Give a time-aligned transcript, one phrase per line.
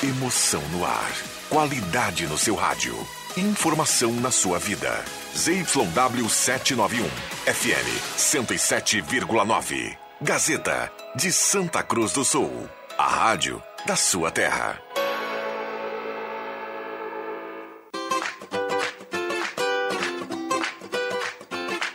[0.00, 1.12] Emoção no ar.
[1.48, 2.94] Qualidade no seu rádio.
[3.36, 5.04] Informação na sua vida.
[5.36, 7.04] ZYW 791.
[7.44, 9.98] FM 107,9.
[10.20, 12.68] Gazeta de Santa Cruz do Sul.
[12.96, 14.80] A rádio da sua terra.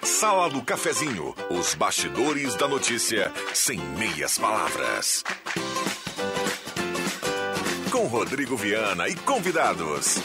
[0.03, 1.33] Sala do Cafezinho.
[1.49, 5.23] Os bastidores da notícia sem meias palavras.
[8.13, 10.19] Rodrigo Viana e convidados.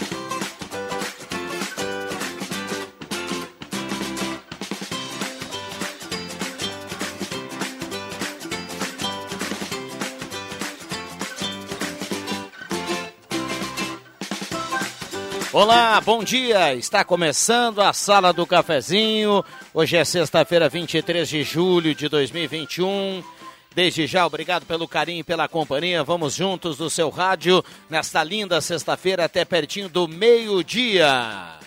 [15.51, 16.74] Olá, bom dia.
[16.74, 19.43] Está começando a Sala do Cafezinho.
[19.73, 23.38] Hoje é sexta-feira, 23 de julho de 2021.
[23.74, 26.02] Desde já, obrigado pelo carinho e pela companhia.
[26.02, 31.59] Vamos juntos do seu rádio nesta linda sexta-feira até pertinho do meio-dia.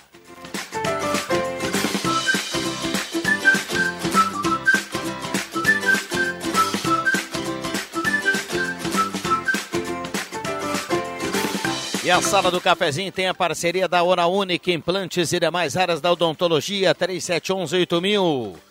[12.03, 16.01] E a sala do cafezinho tem a parceria da Hora Única, implantes e demais áreas
[16.01, 18.70] da odontologia, 37118000.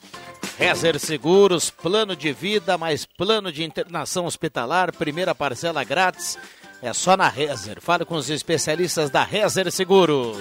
[0.58, 6.38] Rezer Seguros, plano de vida, mais plano de internação hospitalar, primeira parcela grátis.
[6.82, 7.80] É só na Rezer.
[7.80, 10.36] Fale com os especialistas da Rezer Seguros.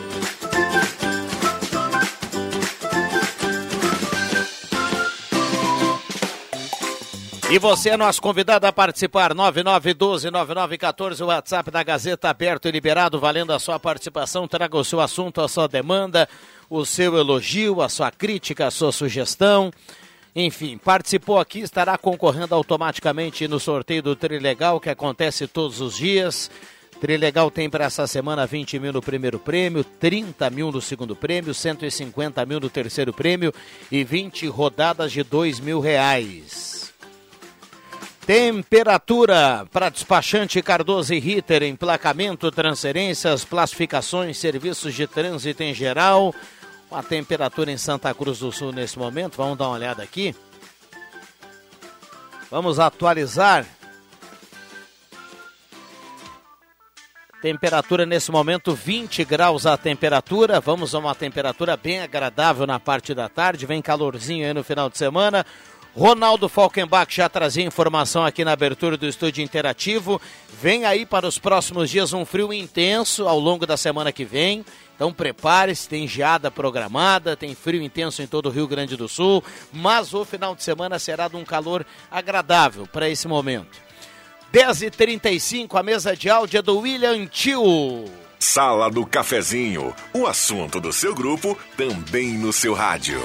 [7.52, 13.20] E você é nosso convidado a participar, 9912-9914, o WhatsApp da Gazeta aberto e liberado,
[13.20, 14.48] valendo a sua participação.
[14.48, 16.30] Traga o seu assunto, a sua demanda,
[16.70, 19.72] o seu elogio, a sua crítica, a sua sugestão.
[20.36, 26.52] Enfim, participou aqui, estará concorrendo automaticamente no sorteio do Trilegal, que acontece todos os dias.
[27.02, 31.54] Trilegal tem para essa semana 20 mil no primeiro prêmio, 30 mil no segundo prêmio,
[31.54, 33.54] 150 mil no terceiro prêmio
[33.92, 36.94] e 20 rodadas de 2 mil reais.
[38.26, 46.36] Temperatura para despachante Cardoso e Ritter, emplacamento, transferências, classificações, serviços de trânsito em geral.
[46.92, 50.36] A temperatura em Santa Cruz do Sul nesse momento, vamos dar uma olhada aqui.
[52.50, 53.66] Vamos atualizar.
[57.42, 60.60] Temperatura nesse momento 20 graus a temperatura.
[60.60, 63.68] Vamos a uma temperatura bem agradável na parte da tarde.
[63.68, 65.46] Vem calorzinho aí no final de semana.
[65.96, 70.22] Ronaldo Falkenbach já trazia informação aqui na abertura do estúdio interativo.
[70.62, 74.64] Vem aí para os próximos dias um frio intenso ao longo da semana que vem.
[74.96, 79.44] Então prepare-se, tem geada programada, tem frio intenso em todo o Rio Grande do Sul,
[79.72, 83.80] mas o final de semana será de um calor agradável para esse momento.
[84.54, 88.06] 10h35, a mesa de áudio é do William Tio.
[88.40, 93.22] Sala do Cafezinho, o assunto do seu grupo também no seu rádio.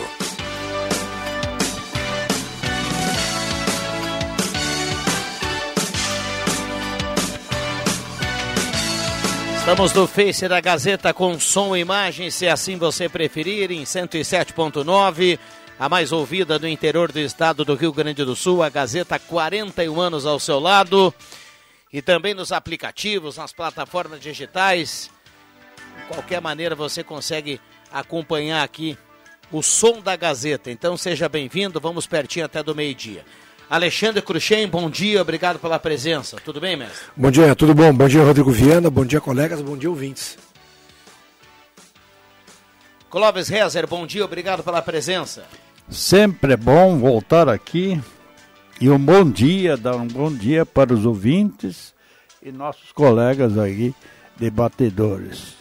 [9.64, 15.38] Estamos no Face da Gazeta com som e imagem, se assim você preferir, em 107.9,
[15.78, 19.98] a mais ouvida do interior do estado do Rio Grande do Sul, a Gazeta 41
[19.98, 21.14] anos ao seu lado.
[21.90, 25.10] E também nos aplicativos, nas plataformas digitais.
[25.96, 27.58] De qualquer maneira você consegue
[27.90, 28.98] acompanhar aqui
[29.50, 30.70] o som da Gazeta.
[30.70, 33.24] Então seja bem-vindo, vamos pertinho até do meio-dia.
[33.68, 36.36] Alexandre Cruxem, bom dia, obrigado pela presença.
[36.44, 37.06] Tudo bem, mestre?
[37.16, 37.92] Bom dia, tudo bom?
[37.92, 40.36] Bom dia, Rodrigo Viana, bom dia, colegas, bom dia, ouvintes.
[43.08, 45.44] Clóvis Rezer, bom dia, obrigado pela presença.
[45.88, 48.00] Sempre é bom voltar aqui
[48.80, 51.94] e um bom dia, dar um bom dia para os ouvintes
[52.42, 53.94] e nossos colegas aí,
[54.36, 55.54] debatedores.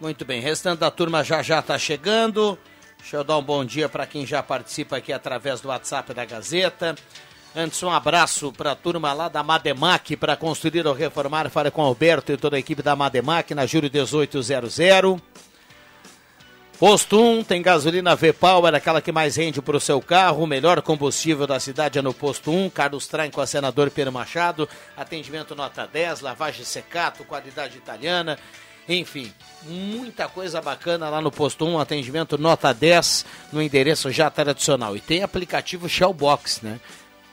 [0.00, 2.58] Muito bem, restante da turma já já está chegando.
[2.98, 6.24] Deixa eu dar um bom dia para quem já participa aqui através do WhatsApp da
[6.24, 6.94] Gazeta.
[7.56, 11.48] Antes, um abraço para a turma lá da Mademac para construir ou reformar.
[11.48, 15.20] Fala com Alberto e toda a equipe da Mademac na Júlio 1800.
[16.78, 20.44] Posto 1 tem gasolina V-Power, aquela que mais rende para o seu carro.
[20.44, 22.70] O melhor combustível da cidade é no Posto 1.
[22.70, 24.68] Carlos Traem com a senador Pedro Machado.
[24.96, 28.38] Atendimento nota 10, lavagem secato, qualidade italiana.
[28.88, 29.30] Enfim,
[29.64, 34.96] muita coisa bacana lá no Posto 1, atendimento nota 10 no endereço já tradicional.
[34.96, 36.80] E tem aplicativo Shellbox, né?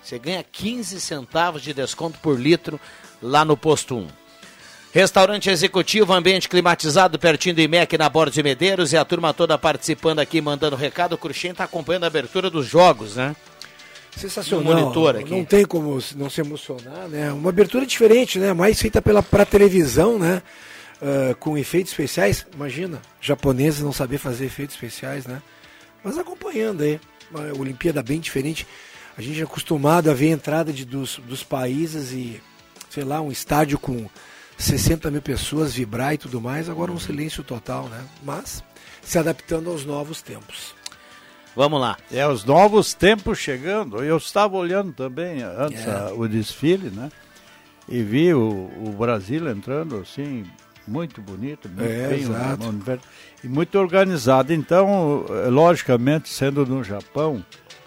[0.04, 2.80] Você ganha 15 centavos de desconto por litro
[3.22, 4.08] lá no Posto 1.
[4.94, 9.58] Restaurante executivo, ambiente climatizado, pertinho do IMEC, na Borda de Medeiros, e a turma toda
[9.58, 11.14] participando aqui, mandando recado.
[11.14, 13.36] O Cruxem está acompanhando a abertura dos jogos, né?
[14.16, 14.64] Sensacional.
[14.64, 15.32] No monitor aqui.
[15.32, 17.32] Não tem como não se emocionar, né?
[17.34, 18.54] Uma abertura diferente, né?
[18.54, 20.42] Mais feita pela pra televisão, né?
[21.02, 22.46] Uh, com efeitos especiais.
[22.54, 25.42] Imagina, japoneses não saber fazer efeitos especiais, né?
[26.04, 27.00] Mas acompanhando aí,
[27.30, 28.66] uma Olimpíada bem diferente.
[29.18, 32.42] A gente é acostumado a ver a entrada de, dos, dos países e,
[32.90, 34.10] sei lá, um estádio com
[34.58, 36.70] 60 mil pessoas vibrar e tudo mais.
[36.70, 38.04] Agora um silêncio total, né?
[38.24, 38.64] Mas
[39.02, 40.74] se adaptando aos novos tempos.
[41.56, 41.98] Vamos lá.
[42.12, 44.04] É, os novos tempos chegando.
[44.04, 45.92] Eu estava olhando também antes é.
[45.92, 47.10] a, o desfile, né?
[47.88, 50.44] E vi o, o, Brasil entrando assim,
[50.88, 53.02] muito bonito, muito é, bem exato.
[53.44, 54.54] e muito organizado.
[54.54, 57.44] Então, eh, logicamente, sendo no Japão,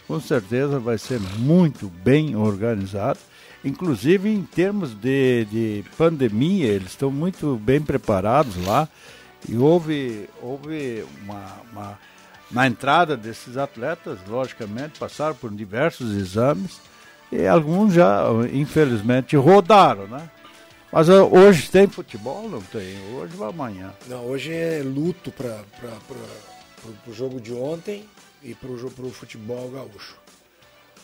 [0.06, 3.18] com certeza vai ser muito bem organizado.
[3.64, 8.88] Inclusive em termos de, de pandemia, eles estão muito bem preparados lá.
[9.48, 11.98] E houve, houve uma, uma
[12.50, 16.80] na entrada desses atletas, logicamente, passaram por diversos exames
[17.30, 20.30] e alguns já, infelizmente, rodaram, né?
[20.92, 22.48] Mas uh, hoje tem futebol?
[22.48, 22.96] Não tem.
[23.14, 23.92] Hoje vai amanhã.
[24.06, 25.62] Não, hoje é luto para
[27.06, 28.04] o jogo de ontem
[28.42, 30.16] e para o futebol gaúcho.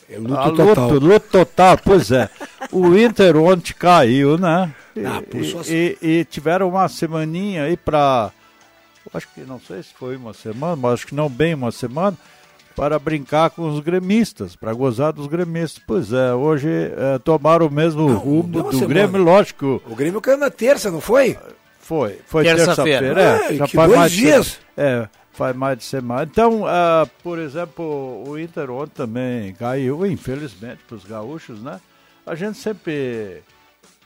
[0.09, 0.91] É luto ah, total.
[0.91, 2.31] Luto, luto total, pois é.
[2.73, 4.75] o Inter ontem caiu, né?
[4.97, 5.23] E, ah,
[5.67, 8.33] e, e, e tiveram uma semaninha aí para
[9.13, 12.17] acho que não sei se foi uma semana, mas acho que não bem uma semana,
[12.75, 15.83] para brincar com os gremistas, para gozar dos gremistas.
[15.87, 18.87] Pois é, hoje é, tomaram o mesmo não, rumo do semana.
[18.87, 19.83] Grêmio, lógico.
[19.89, 21.39] O Grêmio caiu na terça, não foi?
[21.81, 23.15] Foi, foi terça-feira.
[23.15, 24.47] Terça é, já faz dois mais dias.
[24.47, 26.29] De, é, faz mais de semana.
[26.31, 31.81] Então, uh, por exemplo, o Inter ontem também caiu, infelizmente, para os gaúchos, né?
[32.27, 33.43] A gente sempre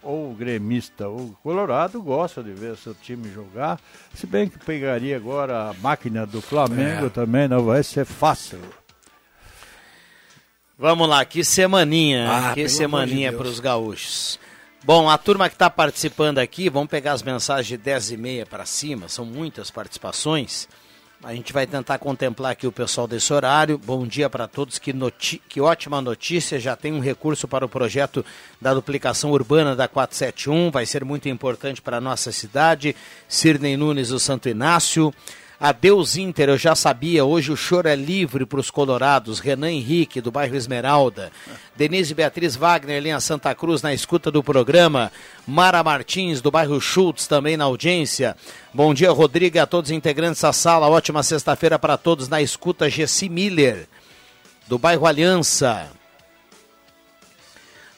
[0.03, 3.81] ou gremista ou colorado gosta de ver seu time jogar.
[4.15, 7.11] Se bem que pegaria agora a máquina do Flamengo é.
[7.11, 8.61] também, não vai ser fácil.
[10.79, 14.39] Vamos lá, que semaninha, ah, que semaninha de para os gaúchos.
[14.85, 18.47] Bom, a turma que está participando aqui, vamos pegar as mensagens de 10 e meia
[18.47, 20.69] para cima, são muitas participações.
[21.25, 23.76] A gente vai tentar contemplar aqui o pessoal desse horário.
[23.76, 24.79] Bom dia para todos.
[24.79, 24.94] Que,
[25.49, 26.61] que ótima notícia.
[26.61, 28.25] Já tem um recurso para o projeto
[28.61, 30.70] da duplicação urbana da 471.
[30.70, 32.94] Vai ser muito importante para a nossa cidade.
[33.26, 35.12] Sirnei Nunes do Santo Inácio.
[35.61, 39.41] Adeus Inter, eu já sabia, hoje o choro é livre para os colorados.
[39.41, 41.33] Renan Henrique, do bairro Esmeralda.
[41.75, 45.11] Denise Beatriz Wagner, linha Santa Cruz, na escuta do programa.
[45.45, 48.37] Mara Martins, do bairro Schultz, também na audiência.
[48.73, 50.89] Bom dia, Rodrigo, a todos os integrantes da sala.
[50.89, 52.89] Ótima sexta-feira para todos na escuta.
[52.89, 53.89] Gessi Miller,
[54.69, 55.91] do bairro Aliança.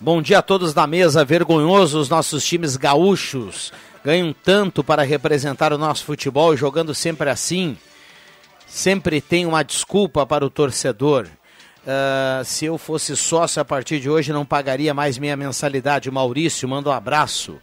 [0.00, 1.26] Bom dia a todos da mesa.
[1.26, 3.70] Vergonhoso os nossos times gaúchos
[4.04, 7.76] ganham tanto para representar o nosso futebol, jogando sempre assim.
[8.66, 11.26] Sempre tem uma desculpa para o torcedor.
[11.80, 16.10] Uh, se eu fosse sócio a partir de hoje, não pagaria mais minha mensalidade.
[16.10, 17.58] Maurício, manda um abraço.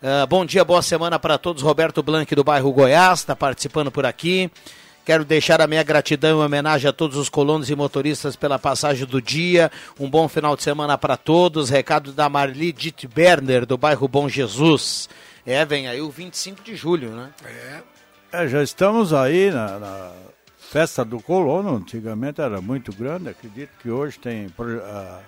[0.00, 1.62] Uh, bom dia, boa semana para todos.
[1.62, 4.50] Roberto Blanc do bairro Goiás está participando por aqui.
[5.04, 9.06] Quero deixar a minha gratidão e homenagem a todos os colonos e motoristas pela passagem
[9.06, 9.72] do dia.
[9.98, 11.70] Um bom final de semana para todos.
[11.70, 15.08] Recado da Marli Dittberner, do bairro Bom Jesus.
[15.46, 17.32] É, vem aí o 25 de julho, né?
[17.44, 17.82] É.
[18.32, 20.12] é já estamos aí na, na,
[20.70, 25.22] festa do colono, antigamente era muito grande, acredito que hoje tem uh,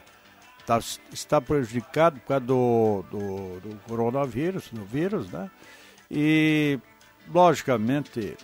[0.67, 0.79] tá,
[1.11, 5.51] está prejudicado por causa do, do, do, coronavírus, do vírus, né?
[6.11, 6.79] E,
[7.33, 8.37] logicamente,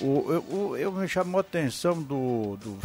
[0.00, 2.78] o, eu me chamou a atenção do, do,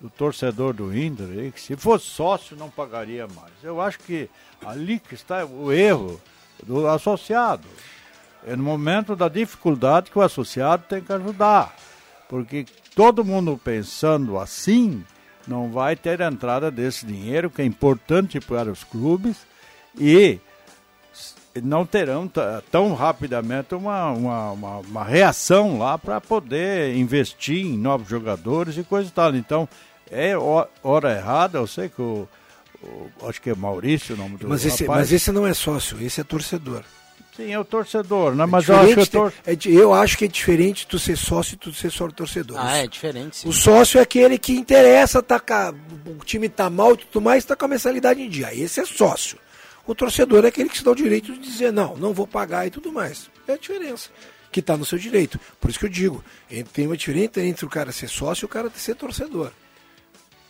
[0.00, 3.52] do torcedor do Inter, que se fosse sócio não pagaria mais.
[3.62, 4.28] Eu acho que
[4.64, 6.20] ali que está o erro
[6.64, 7.66] do associado.
[8.46, 11.74] É no momento da dificuldade que o associado tem que ajudar.
[12.28, 15.04] Porque todo mundo pensando assim
[15.46, 19.38] não vai ter entrada desse dinheiro, que é importante para os clubes,
[19.98, 20.38] e
[21.62, 22.30] não terão
[22.70, 28.82] tão rapidamente uma, uma, uma, uma reação lá para poder investir em novos jogadores e
[28.82, 29.34] coisa e tal.
[29.34, 29.68] Então,
[30.10, 30.34] é
[30.82, 32.28] hora errada, eu sei que o,
[33.28, 35.00] acho que é Maurício o nome do mas esse, rapaz.
[35.00, 36.84] Mas esse não é sócio, esse é torcedor.
[37.36, 38.42] Sim, é o torcedor, né?
[38.42, 39.32] É mas eu acho, que tor...
[39.46, 42.56] é, eu acho que é diferente tu ser sócio e tu ser só torcedor.
[42.58, 43.36] Ah, é diferente.
[43.36, 43.48] Sim.
[43.48, 45.40] O sócio é aquele que interessa, tá,
[46.04, 48.52] o time tá mal e tudo mais, tá com a mensalidade em dia.
[48.52, 49.38] Esse é sócio.
[49.86, 52.66] O torcedor é aquele que se dá o direito de dizer, não, não vou pagar
[52.66, 53.30] e tudo mais.
[53.46, 54.10] É a diferença.
[54.50, 55.38] Que está no seu direito.
[55.60, 56.24] Por isso que eu digo,
[56.72, 59.52] tem uma diferença entre o cara ser sócio e o cara ser torcedor.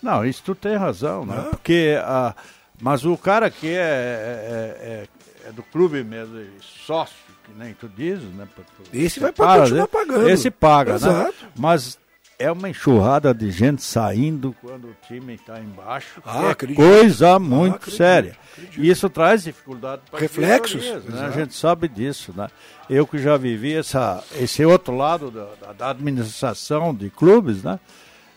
[0.03, 1.35] Não, isso tu tem razão, né?
[1.39, 1.51] Ah.
[1.51, 2.35] Porque a,
[2.81, 5.07] mas o cara que é, é,
[5.45, 8.47] é, é do clube mesmo, sócio, que nem tu dizes, né?
[8.93, 9.89] esse vai para continuar né?
[9.91, 10.29] pagando.
[10.29, 10.97] Esse paga, né?
[10.97, 11.45] Exato.
[11.45, 11.51] né?
[11.57, 11.99] Mas
[12.39, 16.23] é uma enxurrada de gente saindo quando o time está embaixo.
[16.25, 18.37] Ah, é coisa ah, muito ah, acredito, séria.
[18.53, 18.81] Acredito.
[18.81, 20.85] E isso traz dificuldade para Reflexos.
[21.05, 21.27] Né?
[21.27, 22.33] A gente sabe disso.
[22.37, 22.49] Né?
[22.89, 27.81] Eu que já vivi essa, esse outro lado da, da administração de clubes, né?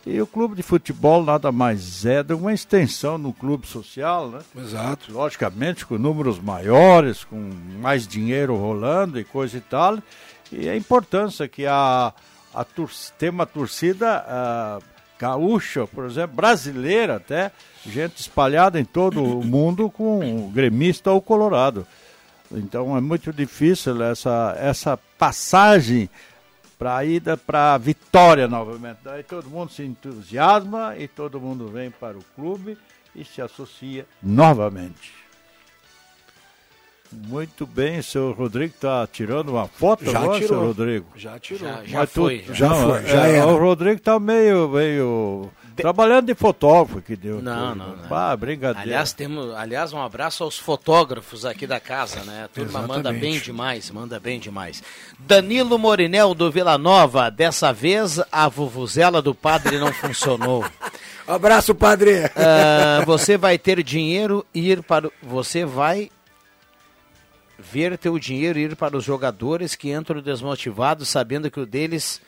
[0.05, 4.39] E o clube de futebol nada mais é que uma extensão no clube social, né?
[4.57, 5.11] Exato.
[5.13, 9.99] Logicamente com números maiores, com mais dinheiro rolando e coisa e tal.
[10.51, 12.11] E a importância que a,
[12.53, 12.65] a
[13.17, 14.83] tem uma torcida uh,
[15.19, 17.51] gaúcha, por exemplo, brasileira até,
[17.85, 21.85] gente espalhada em todo o mundo com o gremista ou colorado.
[22.51, 26.09] Então é muito difícil essa, essa passagem
[26.81, 28.97] para a ida para a vitória novamente.
[29.03, 32.75] Daí todo mundo se entusiasma e todo mundo vem para o clube
[33.15, 35.13] e se associa novamente.
[37.11, 40.65] Muito bem, o senhor Rodrigo está tirando uma foto já agora, tirou.
[40.65, 41.05] Rodrigo?
[41.15, 41.69] Já tirou.
[41.69, 42.39] Já, já foi.
[42.39, 43.05] Tu, já, já, foi.
[43.05, 45.51] Já é, o Rodrigo está meio, meio.
[45.75, 47.41] Trabalhando de fotógrafo que deu.
[47.41, 48.15] Não, não, não.
[48.15, 48.81] Ah, brincadeira.
[48.81, 52.45] Aliás, temos, aliás, um abraço aos fotógrafos aqui da casa, né?
[52.45, 52.95] A turma Exatamente.
[52.95, 54.83] manda bem demais, manda bem demais.
[55.19, 60.65] Danilo Morinel do Vila Nova, dessa vez a vuvuzela do padre não funcionou.
[61.27, 62.25] abraço, padre.
[62.25, 65.09] Uh, você vai ter dinheiro e ir para.
[65.21, 66.09] Você vai
[67.57, 72.19] ver teu dinheiro ir para os jogadores que entram desmotivados, sabendo que o deles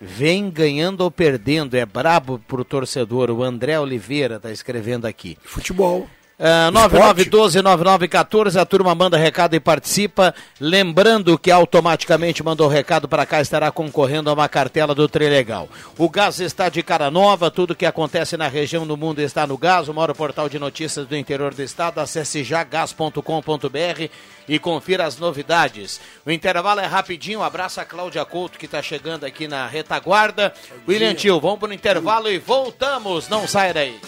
[0.00, 1.76] vem ganhando ou perdendo.
[1.76, 3.30] É brabo pro torcedor.
[3.30, 5.36] O André Oliveira está escrevendo aqui.
[5.42, 6.08] Futebol.
[6.38, 10.32] Uh, 9912-9914, a turma manda recado e participa.
[10.60, 15.68] Lembrando que automaticamente mandou recado para cá, estará concorrendo a uma cartela do Trilegal.
[15.96, 19.58] O gás está de cara nova, tudo que acontece na região do mundo está no
[19.58, 19.88] gás.
[19.88, 21.98] O maior portal de notícias do interior do estado.
[21.98, 24.08] Acesse já gás.com.br
[24.48, 26.00] e confira as novidades.
[26.24, 27.40] O intervalo é rapidinho.
[27.40, 30.54] Um abraço a Cláudia Couto que está chegando aqui na retaguarda.
[30.86, 33.28] William Tio, vamos para o intervalo e voltamos.
[33.28, 33.98] Não saia daí.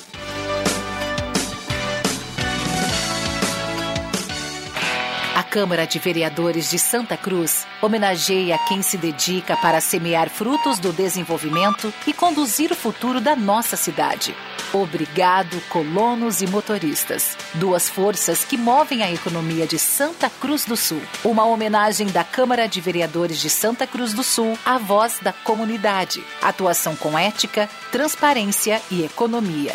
[5.41, 10.93] A Câmara de Vereadores de Santa Cruz homenageia quem se dedica para semear frutos do
[10.93, 14.37] desenvolvimento e conduzir o futuro da nossa cidade.
[14.71, 17.39] Obrigado, colonos e motoristas.
[17.55, 21.01] Duas forças que movem a economia de Santa Cruz do Sul.
[21.25, 26.23] Uma homenagem da Câmara de Vereadores de Santa Cruz do Sul à voz da comunidade.
[26.43, 29.75] Atuação com ética, transparência e economia.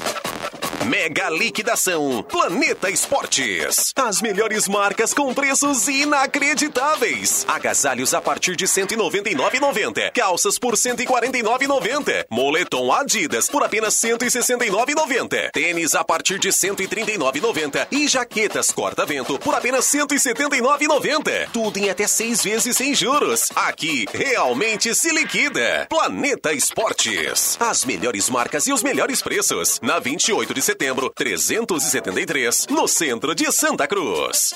[0.87, 3.93] Mega liquidação Planeta Esportes.
[3.95, 7.45] As melhores marcas com preços inacreditáveis.
[7.47, 10.11] Agasalhos a partir de 199,90.
[10.11, 12.25] Calças por 149,90.
[12.31, 15.51] Moletom Adidas por apenas 169,90.
[15.51, 21.51] Tênis a partir de 139,90 e jaquetas corta-vento por apenas 179,90.
[21.53, 23.51] Tudo em até seis vezes sem juros.
[23.55, 25.85] Aqui realmente se liquida.
[25.87, 27.55] Planeta Esportes.
[27.59, 29.79] As melhores marcas e os melhores preços.
[29.83, 34.55] Na 28 de setembro, 373, no centro de Santa Cruz.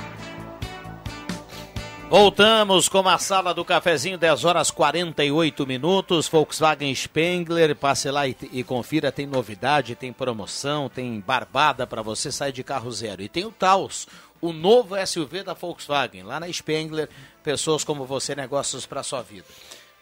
[2.11, 6.27] Voltamos com a sala do cafezinho, 10 horas 48 minutos.
[6.27, 12.29] Volkswagen Spengler, passe lá e, e confira, tem novidade, tem promoção, tem barbada para você
[12.29, 13.21] sair de carro zero.
[13.21, 14.09] E tem o Taos,
[14.41, 17.07] o novo SUV da Volkswagen, lá na Spengler,
[17.41, 19.45] pessoas como você, negócios para sua vida.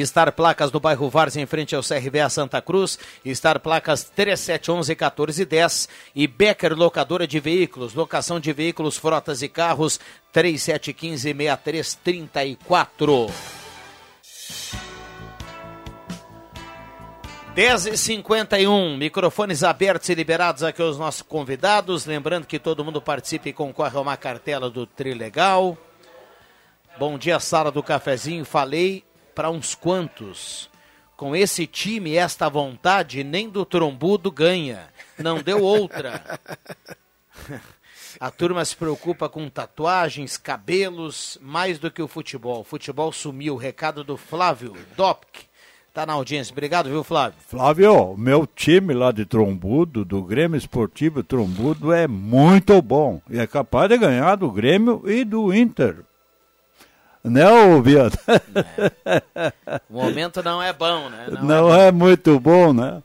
[0.00, 2.98] Estar Placas no bairro Várzea, em frente ao CRVA Santa Cruz.
[3.24, 5.88] Estar Placas 3711 1410.
[6.14, 7.94] E Becker Locadora de Veículos.
[7.94, 9.98] Locação de veículos, frotas e carros
[10.32, 13.26] 3715 6334.
[17.56, 22.06] 10 e 51 microfones abertos e liberados aqui aos nossos convidados.
[22.06, 25.76] Lembrando que todo mundo participe e concorre a uma cartela do Trilegal.
[26.96, 28.44] Bom dia, sala do cafezinho.
[28.44, 29.07] Falei
[29.38, 30.68] para uns quantos.
[31.16, 34.88] Com esse time, esta vontade, nem do trombudo ganha.
[35.16, 36.40] Não deu outra.
[38.18, 42.62] A turma se preocupa com tatuagens, cabelos, mais do que o futebol.
[42.62, 43.54] O futebol sumiu.
[43.54, 45.44] Recado do Flávio Dopk.
[45.94, 46.50] Tá na audiência.
[46.50, 47.38] Obrigado, viu, Flávio?
[47.46, 53.22] Flávio, meu time lá de Trombudo, do Grêmio Esportivo Trombudo, é muito bom.
[53.30, 56.04] E é capaz de ganhar do Grêmio e do Inter.
[57.24, 58.12] Né, ô Viana?
[59.90, 61.26] O momento não é bom, né?
[61.42, 63.02] Não, é, muito bom, né?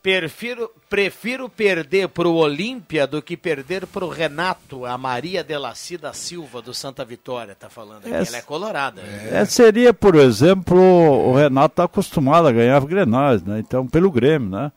[0.00, 6.62] Prefiro, prefiro perder pro Olímpia do que perder pro Renato, a Maria Delaci da Silva
[6.62, 8.14] do Santa Vitória, tá falando aqui.
[8.14, 9.02] Essa- Ela é colorada.
[9.02, 13.58] É, seria, por exemplo, o Renato está acostumado a ganhar grenais, né?
[13.58, 14.72] Então, pelo Grêmio, né?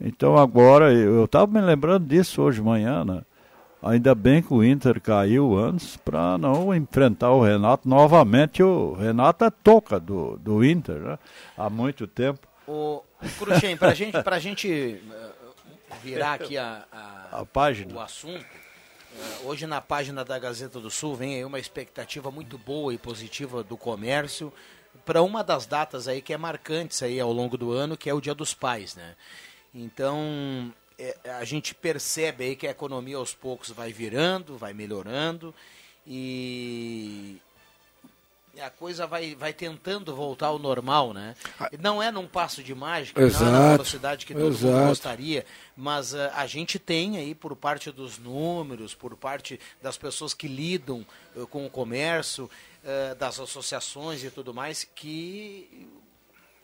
[0.00, 3.22] Então agora, eu estava me lembrando disso hoje de manhã, né?
[3.88, 8.62] Ainda bem que o Inter caiu antes para não enfrentar o Renato novamente.
[8.62, 11.18] O Renato é toca do, do Inter, né?
[11.56, 12.46] Há muito tempo.
[12.66, 15.30] O, o Cruxem, pra gente, pra gente eh,
[16.02, 17.94] virar aqui a, a, A página.
[17.94, 22.58] o assunto, eh, hoje na página da Gazeta do Sul vem aí uma expectativa muito
[22.58, 24.52] boa e positiva do comércio
[25.04, 28.14] para uma das datas aí que é marcantes aí ao longo do ano, que é
[28.14, 29.14] o Dia dos Pais, né?
[29.72, 35.54] Então, é, a gente percebe aí que a economia aos poucos vai virando, vai melhorando
[36.06, 37.40] e
[38.60, 41.34] a coisa vai, vai tentando voltar ao normal, né?
[41.60, 41.68] Ah.
[41.78, 43.44] Não é num passo de mágica, Exato.
[43.44, 44.72] não é na velocidade que todo Exato.
[44.72, 45.44] mundo gostaria,
[45.76, 50.48] mas uh, a gente tem aí por parte dos números, por parte das pessoas que
[50.48, 51.04] lidam
[51.34, 52.44] uh, com o comércio,
[52.82, 55.86] uh, das associações e tudo mais, que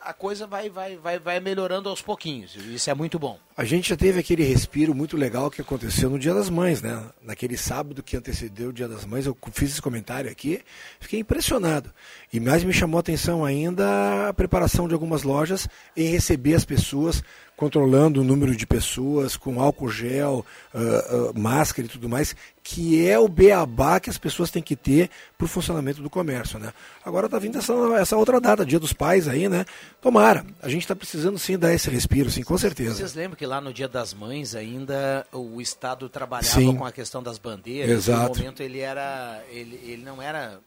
[0.04, 2.56] a coisa vai, vai, vai, vai melhorando aos pouquinhos.
[2.56, 3.38] Isso é muito bom.
[3.56, 7.04] A gente já teve aquele respiro muito legal que aconteceu no Dia das Mães, né?
[7.22, 10.62] Naquele sábado que antecedeu o Dia das Mães, eu fiz esse comentário aqui,
[10.98, 11.92] fiquei impressionado.
[12.32, 16.64] E mais me chamou a atenção ainda a preparação de algumas lojas em receber as
[16.64, 17.22] pessoas
[17.56, 23.06] controlando o número de pessoas, com álcool gel, uh, uh, máscara e tudo mais, que
[23.06, 26.58] é o beabá que as pessoas têm que ter para o funcionamento do comércio.
[26.58, 26.72] Né?
[27.04, 29.64] Agora está vindo essa, essa, outra data, Dia dos Pais aí, né?
[30.00, 32.96] Tomara, a gente está precisando sim dar esse respiro, sim, com certeza.
[32.96, 36.76] Vocês lembram que lá no Dia das Mães ainda o Estado trabalhava sim.
[36.76, 37.90] com a questão das bandeiras?
[37.90, 38.30] Exato.
[38.30, 40.58] No momento ele era, ele, ele não era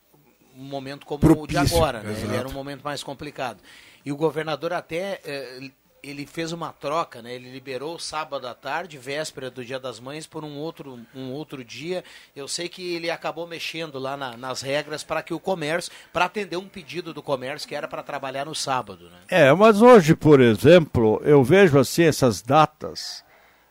[0.57, 2.15] um momento como Propício, o de agora, né?
[2.23, 3.59] ele era um momento mais complicado.
[4.05, 5.69] E o governador até eh,
[6.09, 7.33] ele fez uma troca, né?
[7.33, 11.63] Ele liberou sábado à tarde, véspera do Dia das Mães, por um outro, um outro
[11.63, 12.03] dia.
[12.35, 16.25] Eu sei que ele acabou mexendo lá na, nas regras para que o comércio, para
[16.25, 19.17] atender um pedido do comércio que era para trabalhar no sábado, né?
[19.29, 23.23] É, mas hoje, por exemplo, eu vejo assim essas datas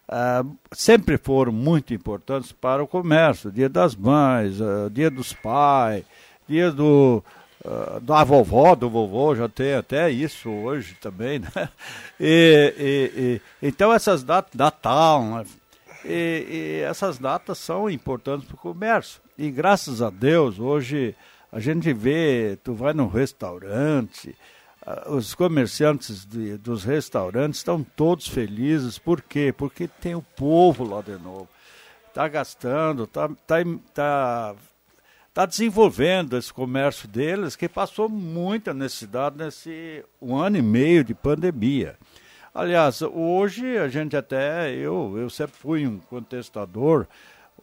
[0.09, 3.53] uh, sempre foram muito importantes para o comércio.
[3.53, 6.05] Dia das Mães, uh, Dia dos Pais,
[6.49, 7.23] Dia do
[7.64, 11.68] uh, da vovó, do vovô, já tem até isso hoje também, né?
[12.20, 15.44] E, e, e então essas datas, Natal, né?
[16.05, 19.20] e, e essas datas são importantes para o comércio.
[19.37, 21.14] E graças a Deus, hoje
[21.50, 24.35] a gente vê, tu vai num restaurante,
[24.87, 28.98] uh, os comerciantes de, dos restaurantes estão todos felizes.
[28.98, 29.53] Por quê?
[29.57, 31.48] Porque tem o povo lá de novo.
[32.09, 33.57] Está gastando, está tá,
[33.92, 34.55] tá
[35.35, 41.12] está desenvolvendo esse comércio deles, que passou muita necessidade nesse um ano e meio de
[41.12, 41.99] pandemia.
[42.55, 47.09] Aliás, hoje a gente até, eu, eu sempre fui um contestador,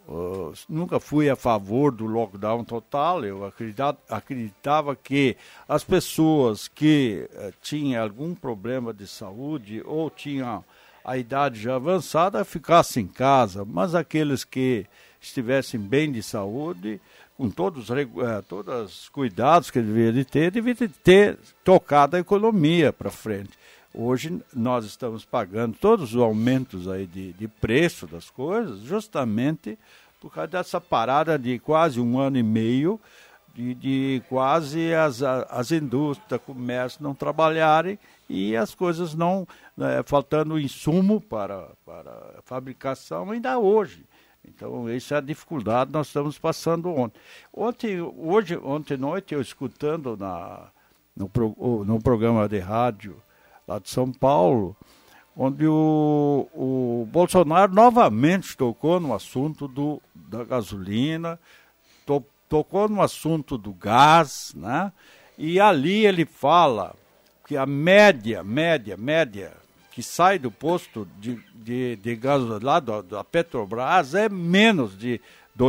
[0.05, 7.25] uh, nunca fui a favor do lockdown total, eu acreditava, acreditava que as pessoas que
[7.31, 10.61] uh, tinham algum problema de saúde ou tinham
[11.05, 14.85] a idade já avançada ficassem em casa, mas aqueles que
[15.21, 16.99] estivessem bem de saúde,
[17.41, 22.93] com todos, é, todos os cuidados que deveria de ter, deveria ter tocado a economia
[22.93, 23.49] para frente.
[23.91, 29.75] Hoje nós estamos pagando todos os aumentos aí de, de preço das coisas, justamente
[30.21, 32.99] por causa dessa parada de quase um ano e meio,
[33.55, 37.97] de, de quase as, as indústrias, comércio não trabalharem
[38.29, 44.05] e as coisas não, né, faltando insumo para, para fabricação ainda hoje.
[44.47, 47.19] Então, essa é a dificuldade que nós estamos passando ontem.
[47.53, 50.67] Ontem, hoje, ontem noite, eu escutando na,
[51.15, 51.29] no,
[51.85, 53.21] no programa de rádio
[53.67, 54.75] lá de São Paulo,
[55.35, 61.39] onde o, o Bolsonaro novamente tocou no assunto do, da gasolina,
[62.05, 64.91] to, tocou no assunto do gás, né?
[65.37, 66.95] E ali ele fala
[67.47, 69.60] que a média, média, média
[69.91, 75.21] que sai do posto de, de, de gás lá da, da Petrobras é menos de.
[75.59, 75.65] R$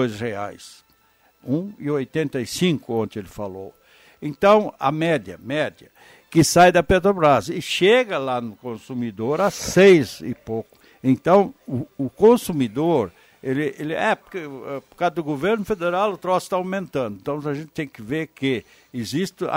[1.47, 3.75] 1,85 ontem ele falou.
[4.23, 5.91] Então, a média, média,
[6.31, 10.79] que sai da Petrobras e chega lá no consumidor a seis e pouco.
[11.03, 13.11] Então, o, o consumidor,
[13.43, 17.19] ele, ele é, porque, é, por causa do governo federal, o troço está aumentando.
[17.21, 19.49] Então, a gente tem que ver que existem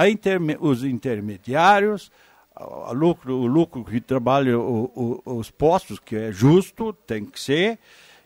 [0.59, 2.11] os intermediários,
[2.59, 7.39] o lucro, o lucro que trabalha o, o, os postos, que é justo, tem que
[7.39, 7.77] ser,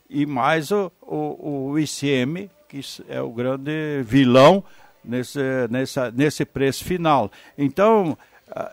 [0.10, 4.64] e mais o, o, o ICM, que é o grande vilão
[5.04, 5.40] nesse,
[5.70, 7.32] nessa, nesse preço final.
[7.58, 8.18] Então,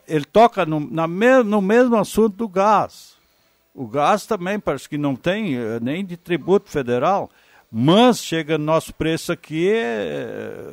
[0.06, 3.16] ele toca no, na no mesmo assunto do gás.
[3.74, 7.30] O gás também parece que não tem eh, nem de tributo federal,
[7.70, 10.72] mas chega no nosso preço aqui é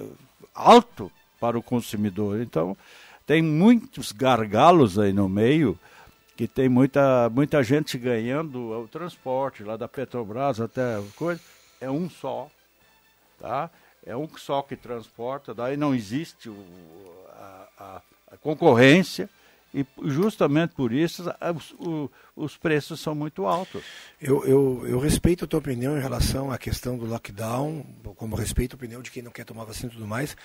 [0.55, 2.39] alto para o consumidor.
[2.39, 2.77] Então,
[3.25, 5.77] tem muitos gargalos aí no meio,
[6.35, 11.41] que tem muita, muita gente ganhando o transporte, lá da Petrobras até coisa,
[11.79, 12.49] é um só,
[13.39, 13.69] tá?
[14.05, 16.65] É um só que transporta, daí não existe o,
[17.29, 18.01] a, a,
[18.33, 19.29] a concorrência
[19.73, 23.81] e justamente por isso os, os, os, preços são muito altos.
[24.21, 27.83] Eu, eu, eu, respeito a tua opinião em relação à questão do lockdown,
[28.15, 30.37] como respeito a opinião de quem não quer tomar vacina e tudo mais,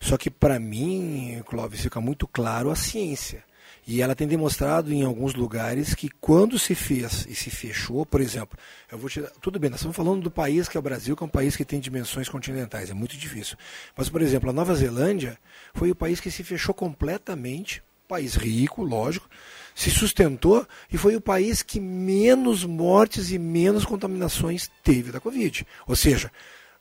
[0.00, 3.44] só que para mim, Clóvis, fica muito claro a ciência.
[3.86, 8.20] E ela tem demonstrado em alguns lugares que quando se fez e se fechou, por
[8.20, 8.58] exemplo,
[8.90, 11.22] eu vou te tudo bem, nós estamos falando do país que é o Brasil, que
[11.22, 13.56] é um país que tem dimensões continentais, é muito difícil.
[13.96, 15.38] Mas, por exemplo, a Nova Zelândia
[15.72, 19.28] foi o país que se fechou completamente, país rico, lógico,
[19.74, 25.66] se sustentou e foi o país que menos mortes e menos contaminações teve da Covid.
[25.86, 26.30] Ou seja,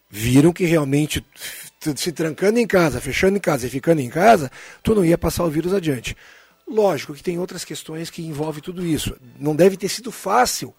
[0.10, 1.26] viram que realmente
[1.96, 4.50] se trancando em casa, fechando em casa e ficando em casa,
[4.82, 6.16] tu não ia passar o vírus adiante.
[6.68, 9.16] Lógico que tem outras questões que envolvem tudo isso.
[9.40, 10.74] Não deve ter sido fácil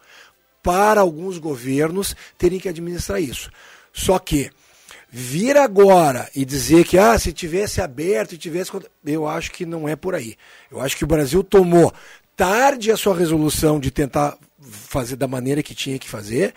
[0.62, 3.50] para alguns governos terem que administrar isso.
[3.92, 4.50] Só que
[5.18, 8.70] vir agora e dizer que ah, se tivesse aberto e tivesse.
[9.02, 10.36] Eu acho que não é por aí.
[10.70, 11.90] Eu acho que o Brasil tomou
[12.36, 16.54] tarde a sua resolução de tentar fazer da maneira que tinha que fazer.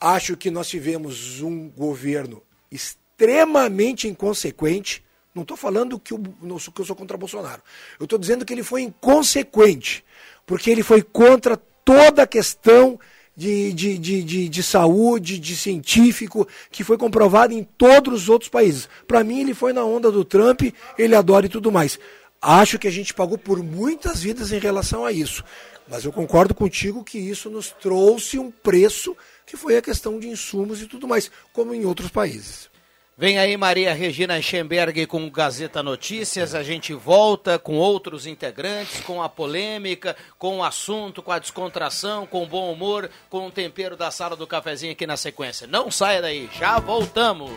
[0.00, 6.84] Acho que nós tivemos um governo extremamente inconsequente não estou falando que, eu, que eu
[6.84, 7.62] sou contra Bolsonaro.
[8.00, 10.04] Eu estou dizendo que ele foi inconsequente,
[10.44, 12.98] porque ele foi contra toda a questão
[13.40, 18.50] de, de, de, de, de saúde, de científico, que foi comprovada em todos os outros
[18.50, 18.86] países.
[19.08, 20.60] Para mim, ele foi na onda do Trump,
[20.98, 21.98] ele adora e tudo mais.
[22.38, 25.42] Acho que a gente pagou por muitas vidas em relação a isso.
[25.88, 30.28] Mas eu concordo contigo que isso nos trouxe um preço que foi a questão de
[30.28, 32.69] insumos e tudo mais, como em outros países.
[33.20, 36.54] Vem aí Maria Regina Schemberg com Gazeta Notícias.
[36.54, 42.24] A gente volta com outros integrantes, com a polêmica, com o assunto, com a descontração,
[42.24, 45.66] com o bom humor, com o tempero da sala do cafezinho aqui na sequência.
[45.66, 47.50] Não saia daí, já voltamos.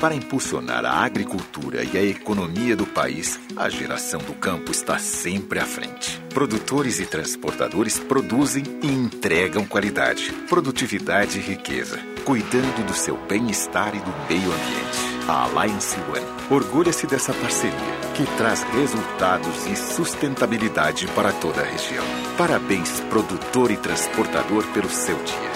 [0.00, 5.58] Para impulsionar a agricultura e a economia do país, a geração do campo está sempre
[5.58, 6.18] à frente.
[6.32, 13.98] Produtores e transportadores produzem e entregam qualidade, produtividade e riqueza, cuidando do seu bem-estar e
[13.98, 15.28] do meio ambiente.
[15.28, 22.04] A Alliance One orgulha-se dessa parceria, que traz resultados e sustentabilidade para toda a região.
[22.38, 25.50] Parabéns, produtor e transportador, pelo seu dia.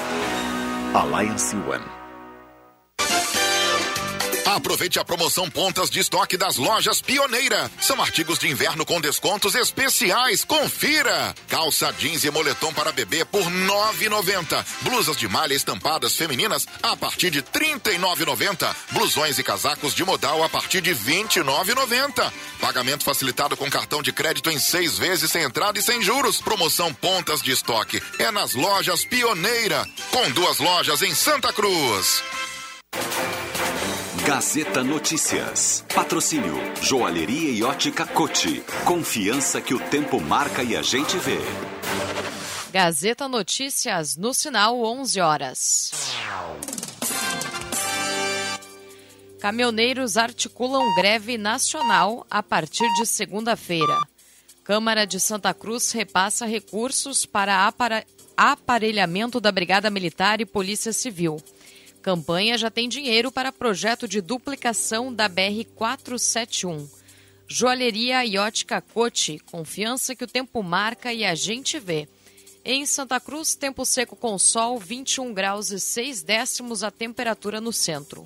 [0.92, 2.04] Alliance One.
[4.54, 7.68] Aproveite a promoção Pontas de Estoque das lojas Pioneira.
[7.80, 10.44] São artigos de inverno com descontos especiais.
[10.44, 11.34] Confira!
[11.48, 14.64] Calça jeans e moletom para bebê por 9,90.
[14.82, 18.72] Blusas de malha estampadas femininas a partir de 39,90.
[18.92, 22.32] Blusões e casacos de modal a partir de 29,90.
[22.60, 26.40] Pagamento facilitado com cartão de crédito em seis vezes sem entrada e sem juros.
[26.40, 32.22] Promoção Pontas de Estoque é nas lojas Pioneira, com duas lojas em Santa Cruz.
[34.26, 35.84] Gazeta Notícias.
[35.94, 38.64] Patrocínio Joalheria e Ótica Cote.
[38.87, 41.37] Confiança que o tempo marca e a gente vê.
[42.72, 45.90] Gazeta Notícias no sinal 11 horas.
[49.38, 54.08] Caminhoneiros articulam greve nacional a partir de segunda-feira.
[54.64, 57.70] Câmara de Santa Cruz repassa recursos para
[58.34, 61.37] aparelhamento da Brigada Militar e Polícia Civil.
[62.04, 66.86] Campanha já tem dinheiro para projeto de duplicação da BR-471.
[67.48, 72.06] Joalheria e ótica Cote, confiança que o tempo marca e a gente vê.
[72.62, 77.72] Em Santa Cruz, tempo seco com sol, 21 graus e 6 décimos a temperatura no
[77.72, 78.22] centro.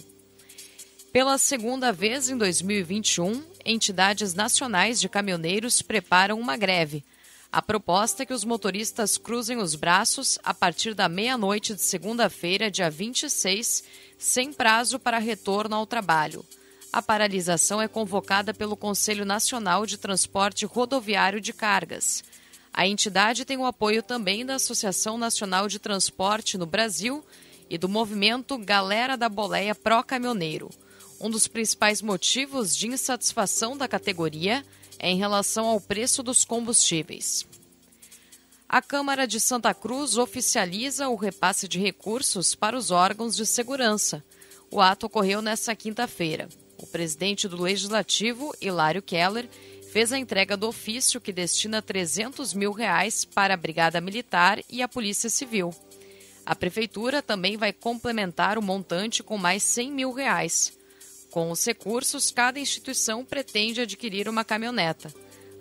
[1.12, 7.04] Pela segunda vez em 2021, entidades nacionais de caminhoneiros preparam uma greve.
[7.50, 12.70] A proposta é que os motoristas cruzem os braços a partir da meia-noite de segunda-feira,
[12.70, 13.84] dia 26,
[14.18, 16.44] sem prazo para retorno ao trabalho.
[16.92, 22.22] A paralisação é convocada pelo Conselho Nacional de Transporte Rodoviário de Cargas.
[22.70, 27.24] A entidade tem o apoio também da Associação Nacional de Transporte no Brasil
[27.70, 30.68] e do movimento Galera da Boleia Pró Caminhoneiro.
[31.18, 34.62] Um dos principais motivos de insatisfação da categoria
[35.00, 37.46] em relação ao preço dos combustíveis.
[38.68, 44.22] A Câmara de Santa Cruz oficializa o repasse de recursos para os órgãos de segurança.
[44.70, 46.48] O ato ocorreu nesta quinta-feira.
[46.76, 49.48] O presidente do Legislativo, Hilário Keller,
[49.90, 54.82] fez a entrega do ofício que destina 300 mil reais para a Brigada Militar e
[54.82, 55.74] a Polícia Civil.
[56.44, 60.77] A Prefeitura também vai complementar o montante com mais 100 mil reais.
[61.30, 65.12] Com os recursos, cada instituição pretende adquirir uma caminhoneta.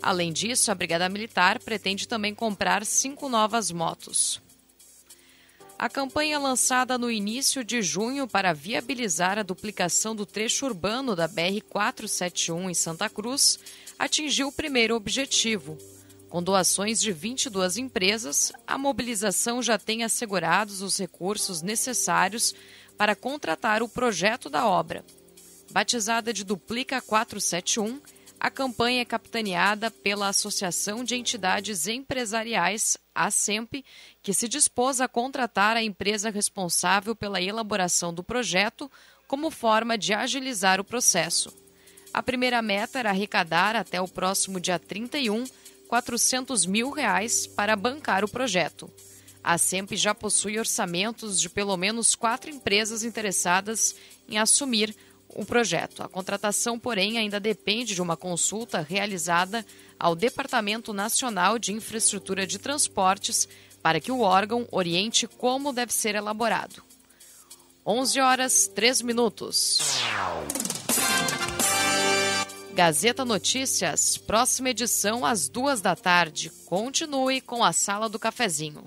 [0.01, 4.41] Além disso, a Brigada Militar pretende também comprar cinco novas motos.
[5.77, 11.29] A campanha lançada no início de junho para viabilizar a duplicação do trecho urbano da
[11.29, 13.59] BR-471 em Santa Cruz
[13.99, 15.77] atingiu o primeiro objetivo.
[16.29, 22.55] Com doações de 22 empresas, a mobilização já tem assegurados os recursos necessários
[22.97, 25.05] para contratar o projeto da obra.
[25.77, 28.01] Batizada de Duplica 471,
[28.39, 33.85] a campanha é capitaneada pela Associação de Entidades Empresariais, a SEMP,
[34.23, 38.91] que se dispôs a contratar a empresa responsável pela elaboração do projeto
[39.27, 41.55] como forma de agilizar o processo.
[42.11, 45.45] A primeira meta era arrecadar até o próximo dia 31
[45.87, 48.91] 400 mil reais para bancar o projeto.
[49.43, 53.95] A SEMP já possui orçamentos de pelo menos quatro empresas interessadas
[54.27, 54.93] em assumir
[55.37, 56.01] o projeto.
[56.01, 59.63] A contratação, porém, ainda depende de uma consulta realizada
[59.99, 63.47] ao Departamento Nacional de Infraestrutura de Transportes
[63.81, 66.83] para que o órgão oriente como deve ser elaborado.
[67.85, 69.79] 11 horas 3 minutos.
[72.73, 76.51] Gazeta Notícias, próxima edição às duas da tarde.
[76.65, 78.83] Continue com a Sala do Cafezinho.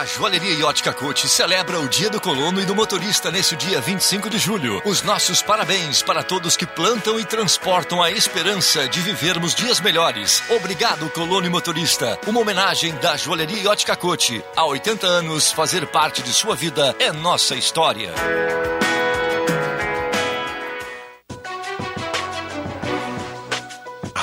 [0.00, 3.82] A Joalheria e Ótica Coach celebra o Dia do Colono e do Motorista nesse dia
[3.82, 4.80] 25 de julho.
[4.82, 10.42] Os nossos parabéns para todos que plantam e transportam a esperança de vivermos dias melhores.
[10.48, 12.18] Obrigado, colono e motorista.
[12.26, 14.42] Uma homenagem da Joalheria e Ótica Coach.
[14.56, 18.14] Há 80 anos, fazer parte de sua vida é nossa história.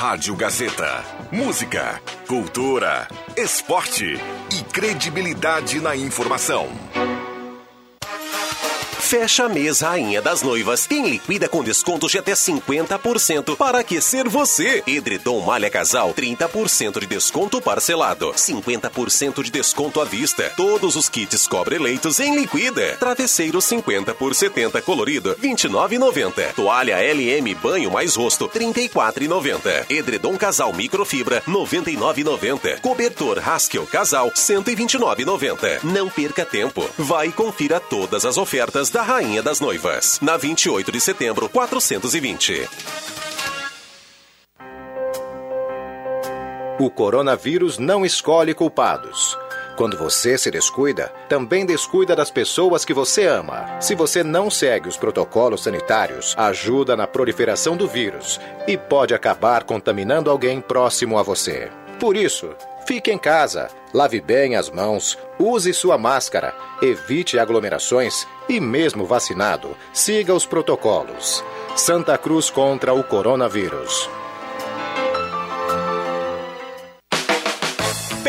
[0.00, 1.04] Rádio Gazeta.
[1.32, 6.68] Música, cultura, esporte e credibilidade na informação.
[9.08, 10.86] Fecha mês Rainha das Noivas.
[10.86, 14.82] Quem liquida com descontos de até 50% para aquecer você.
[14.86, 20.52] Edredom Malha Casal, 30% de desconto parcelado, 50% de desconto à vista.
[20.54, 22.98] Todos os kits cobre-leitos em liquida.
[23.00, 26.52] Travesseiro 50 por 70 colorido, 29,90.
[26.52, 29.86] Toalha LM banho mais rosto, 34,90.
[29.88, 32.80] Edredom Casal microfibra, 99,90.
[32.82, 35.82] Cobertor Haskell Casal, 129,90.
[35.82, 36.86] Não perca tempo.
[36.98, 40.18] Vai e confira todas as ofertas da Rainha das Noivas.
[40.20, 42.68] Na 28 de setembro, 420.
[46.80, 49.36] O coronavírus não escolhe culpados.
[49.76, 53.80] Quando você se descuida, também descuida das pessoas que você ama.
[53.80, 59.64] Se você não segue os protocolos sanitários, ajuda na proliferação do vírus e pode acabar
[59.64, 61.70] contaminando alguém próximo a você.
[61.98, 62.54] Por isso,
[62.88, 69.76] fique em casa, lave bem as mãos, use sua máscara, evite aglomerações e, mesmo vacinado,
[69.92, 71.44] siga os protocolos.
[71.76, 74.08] Santa Cruz contra o coronavírus.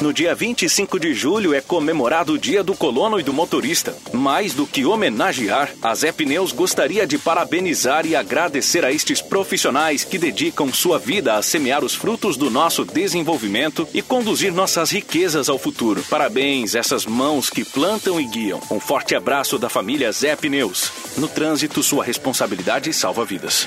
[0.00, 3.96] No dia 25 de julho é comemorado o Dia do Colono e do Motorista.
[4.12, 10.04] Mais do que homenagear, a Zé Pneus gostaria de parabenizar e agradecer a estes profissionais
[10.04, 15.48] que dedicam sua vida a semear os frutos do nosso desenvolvimento e conduzir nossas riquezas
[15.48, 16.00] ao futuro.
[16.08, 18.60] Parabéns essas mãos que plantam e guiam.
[18.70, 20.92] Um forte abraço da família Zé Pneus.
[21.16, 23.66] No trânsito, sua responsabilidade salva vidas.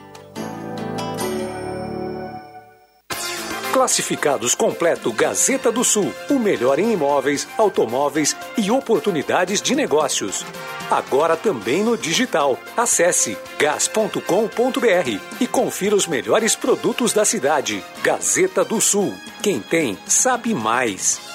[3.81, 10.45] Classificados completo Gazeta do Sul, o melhor em imóveis, automóveis e oportunidades de negócios.
[10.91, 12.59] Agora também no digital.
[12.77, 17.83] Acesse gas.com.br e confira os melhores produtos da cidade.
[18.03, 19.15] Gazeta do Sul.
[19.41, 21.30] Quem tem, sabe mais.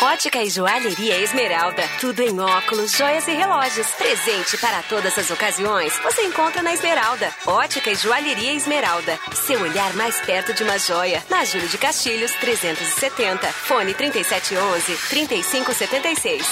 [0.00, 1.82] Ótica e Joalheria Esmeralda.
[2.00, 3.88] Tudo em óculos, joias e relógios.
[3.92, 5.98] Presente para todas as ocasiões.
[5.98, 7.34] Você encontra na Esmeralda.
[7.44, 9.18] Ótica e Joalheria Esmeralda.
[9.34, 11.24] Seu olhar mais perto de uma joia.
[11.28, 13.48] Na Júlio de Castilhos, 370.
[13.48, 16.44] Fone 3711-3576.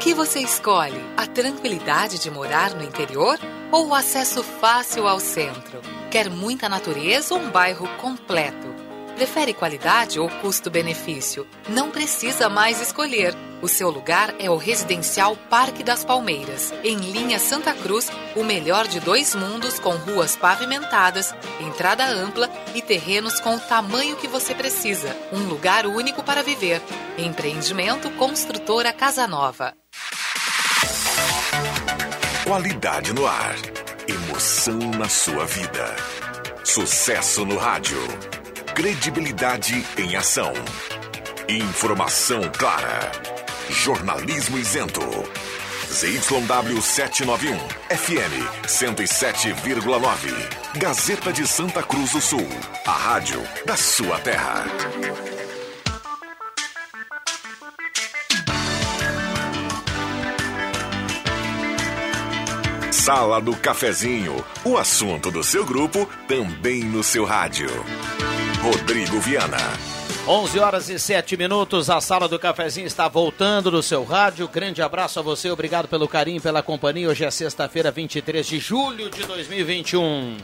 [0.00, 1.00] Que você escolhe?
[1.16, 3.38] A tranquilidade de morar no interior
[3.70, 5.80] ou o acesso fácil ao centro?
[6.10, 8.89] Quer muita natureza ou um bairro completo?
[9.20, 11.46] Prefere qualidade ou custo-benefício?
[11.68, 13.34] Não precisa mais escolher.
[13.60, 18.88] O seu lugar é o residencial Parque das Palmeiras, em linha Santa Cruz, o melhor
[18.88, 24.54] de dois mundos com ruas pavimentadas, entrada ampla e terrenos com o tamanho que você
[24.54, 25.14] precisa.
[25.30, 26.80] Um lugar único para viver.
[27.18, 29.74] Empreendimento Construtora Casa Nova.
[32.42, 33.54] Qualidade no ar.
[34.08, 35.94] Emoção na sua vida.
[36.64, 38.39] Sucesso no rádio.
[38.80, 40.54] Credibilidade em ação.
[41.46, 43.12] Informação clara.
[43.68, 45.02] Jornalismo isento.
[45.92, 47.58] ZYW 791,
[47.94, 50.78] FM 107,9.
[50.78, 52.48] Gazeta de Santa Cruz do Sul.
[52.86, 54.64] A rádio da sua terra.
[62.90, 64.42] Sala do Cafezinho.
[64.64, 67.68] O assunto do seu grupo também no seu rádio.
[68.62, 69.56] Rodrigo Viana.
[70.28, 74.46] 11 horas e 7 minutos, a sala do cafezinho está voltando no seu rádio.
[74.46, 77.08] Grande abraço a você, obrigado pelo carinho, pela companhia.
[77.08, 80.36] Hoje é sexta-feira, 23 de julho de 2021.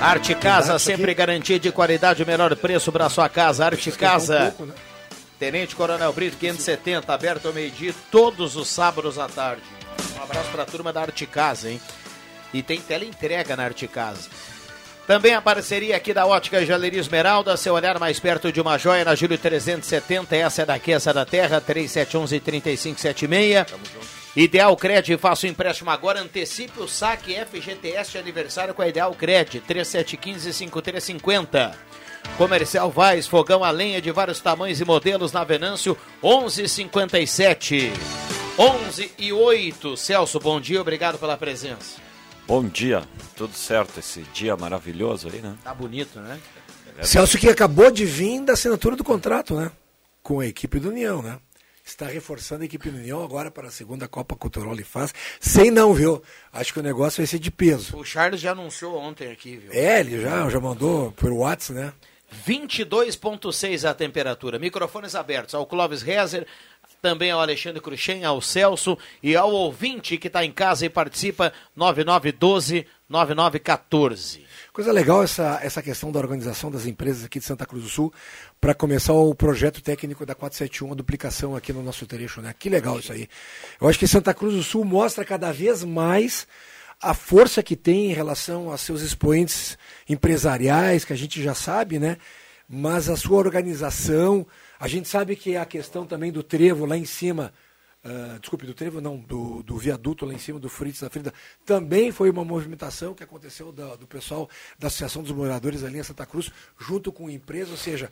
[0.00, 3.66] Arte Casa, sempre garantia de qualidade, o melhor preço para sua casa.
[3.66, 4.38] Arte Casa.
[4.38, 4.85] Um pouco, né?
[5.38, 9.62] Tenente Coronel Brito, 570, aberto ao meio-dia, todos os sábados à tarde.
[10.18, 11.80] Um abraço para a turma da Arte Casa, hein?
[12.54, 14.30] E tem tela entrega na Arte Casa.
[15.06, 19.04] Também a parceria aqui da Ótica Jaleria Esmeralda, seu olhar mais perto de uma joia
[19.04, 23.68] na Júlio 370, essa é daqui, essa é da terra, 3711-3576.
[24.34, 29.14] Ideal Cred, faça o empréstimo agora, antecipe o saque FGTS de aniversário com a Ideal
[29.14, 31.72] Cred, 3715-5350.
[32.36, 37.92] Comercial Vaz, fogão a lenha de vários tamanhos e modelos na Venâncio, 1157.
[38.58, 39.96] 11 e 8.
[39.96, 42.00] Celso, bom dia, obrigado pela presença.
[42.46, 43.02] Bom dia,
[43.34, 45.56] tudo certo esse dia maravilhoso aí, né?
[45.64, 46.38] Tá bonito, né?
[46.98, 49.70] É Celso que acabou de vir da assinatura do contrato, né?
[50.22, 51.38] Com a equipe do União, né?
[51.84, 55.14] Está reforçando a equipe do União agora para a segunda Copa Cultural e faz.
[55.40, 56.20] Sem não, viu?
[56.52, 57.96] Acho que o negócio vai ser de peso.
[57.96, 59.70] O Charles já anunciou ontem aqui, viu?
[59.72, 61.92] É, ele já, já mandou por WhatsApp, né?
[62.46, 64.58] 22,6 a temperatura.
[64.58, 66.46] Microfones abertos ao Clóvis Rezer,
[67.00, 71.52] também ao Alexandre Cruxem, ao Celso e ao ouvinte que está em casa e participa,
[71.76, 74.40] 9912-9914.
[74.72, 78.12] Coisa legal essa, essa questão da organização das empresas aqui de Santa Cruz do Sul
[78.60, 82.54] para começar o projeto técnico da 471, a duplicação aqui no nosso trecho, né?
[82.58, 83.28] Que legal isso aí.
[83.80, 86.46] Eu acho que Santa Cruz do Sul mostra cada vez mais
[87.00, 89.76] a força que tem em relação a seus expoentes
[90.08, 92.16] empresariais, que a gente já sabe, né?
[92.68, 94.46] Mas a sua organização,
[94.78, 97.52] a gente sabe que a questão também do trevo lá em cima,
[98.04, 101.32] uh, desculpe, do trevo não, do, do, viaduto lá em cima do Fritz da Frida,
[101.64, 106.02] também foi uma movimentação que aconteceu do, do pessoal da Associação dos Moradores ali em
[106.02, 108.10] Santa Cruz, junto com empresa, ou seja,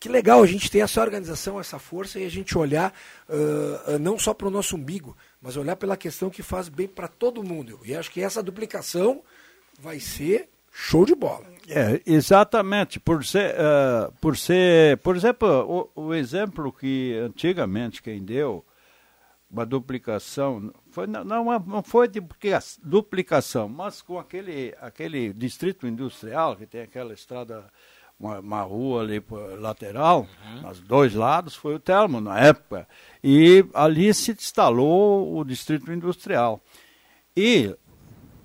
[0.00, 2.94] que legal a gente ter essa organização, essa força e a gente olhar
[3.28, 7.08] uh, não só para o nosso umbigo, mas olhar pela questão que faz bem para
[7.08, 7.80] todo mundo.
[7.84, 9.22] E acho que essa duplicação
[9.80, 11.44] vai ser show de bola.
[11.68, 18.22] É, exatamente, por ser, uh, por ser, por exemplo, o, o, exemplo que antigamente quem
[18.22, 18.64] deu
[19.50, 22.08] uma duplicação, foi, não, não foi
[22.82, 27.66] duplicação, mas com aquele, aquele distrito industrial que tem aquela estrada
[28.18, 29.22] uma, uma rua ali
[29.58, 30.62] lateral, uhum.
[30.62, 32.88] nos dois lados, foi o Telmo na época.
[33.22, 36.60] E ali se instalou o distrito industrial.
[37.36, 37.74] E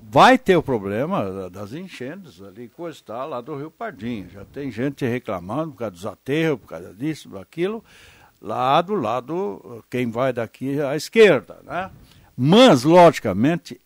[0.10, 4.30] vai ter o problema das enchentes ali, coisa está lá do Rio Pardinho.
[4.30, 7.84] Já tem gente reclamando por causa dos aterros, por causa disso, daquilo,
[8.42, 11.90] lá do lado, quem vai daqui à esquerda, né?
[12.38, 13.82] Mas, logicamente,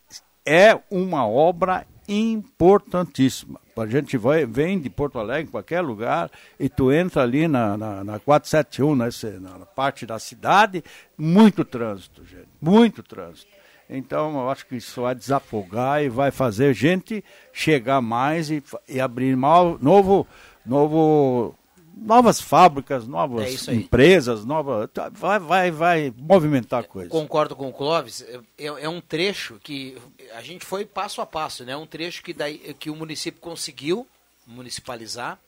[0.46, 3.62] é uma obra importantíssima.
[3.82, 6.30] A gente vai, vem de Porto Alegre, qualquer lugar,
[6.60, 10.84] e tu entra ali na, na, na 471, nessa, na parte da cidade,
[11.18, 13.52] muito trânsito, gente, muito trânsito.
[13.90, 19.02] Então, eu acho que isso vai desafogar e vai fazer gente chegar mais e, e
[19.02, 20.26] abrir mal, novo,
[20.66, 21.54] novo
[21.96, 27.12] novas fábricas, novas é empresas, novas, tá, vai, vai, vai movimentar coisas.
[27.12, 28.26] Concordo com o Clóvis.
[28.58, 29.98] É, é, um trecho que
[30.34, 31.76] a gente foi passo a passo, né?
[31.76, 34.08] Um trecho que, daí, que o município conseguiu
[34.48, 35.40] municipalizar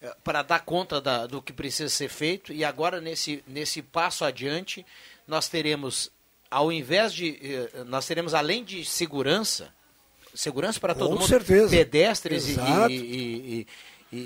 [0.00, 4.24] é, para dar conta da, do que precisa ser feito e agora nesse, nesse passo
[4.24, 4.84] adiante
[5.26, 6.10] nós teremos
[6.50, 7.38] ao invés de
[7.86, 9.72] nós teremos além de segurança
[10.34, 11.70] segurança para todo com mundo certeza.
[11.70, 12.60] pedestres e,
[12.90, 13.66] e, e,
[14.12, 14.16] e,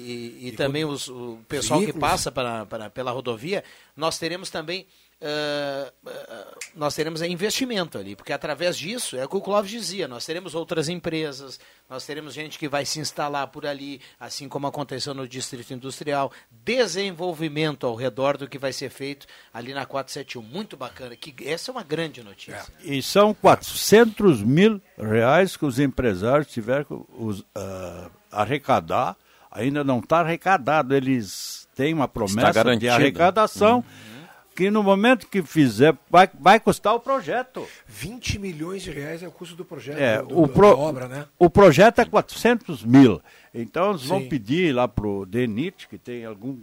[0.42, 1.94] e, e também os, o pessoal Veículos.
[1.94, 3.62] que passa para, para, pela rodovia,
[3.96, 4.86] nós teremos também
[5.18, 10.06] Uh, uh, nós teremos investimento ali, porque através disso, é o que o Clóvis dizia,
[10.06, 11.58] nós teremos outras empresas,
[11.88, 16.30] nós teremos gente que vai se instalar por ali, assim como aconteceu no Distrito Industrial,
[16.50, 20.42] desenvolvimento ao redor do que vai ser feito ali na 471.
[20.42, 22.66] Muito bacana, que essa é uma grande notícia.
[22.84, 22.92] É.
[22.94, 29.16] E são 400 mil reais que os empresários tiveram que uh, arrecadar,
[29.56, 33.78] ainda não está arrecadado, eles têm uma promessa de arrecadação.
[33.78, 34.16] Uhum
[34.56, 37.68] que no momento que fizer, vai, vai custar o projeto.
[37.86, 41.06] 20 milhões de reais é o custo do projeto, é, do, o pro, da obra,
[41.06, 41.26] né?
[41.38, 43.20] O projeto é 400 mil.
[43.52, 44.08] Então eles Sim.
[44.08, 46.56] vão pedir lá para o DENIT, que tem algum,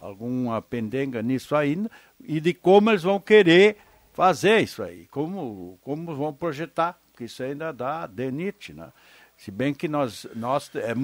[0.00, 1.88] alguma pendenga nisso ainda,
[2.20, 3.76] e de como eles vão querer
[4.12, 8.88] fazer isso aí, como, como vão projetar, porque isso ainda dá DENIT, né?
[9.36, 10.94] Se bem que nós, nós é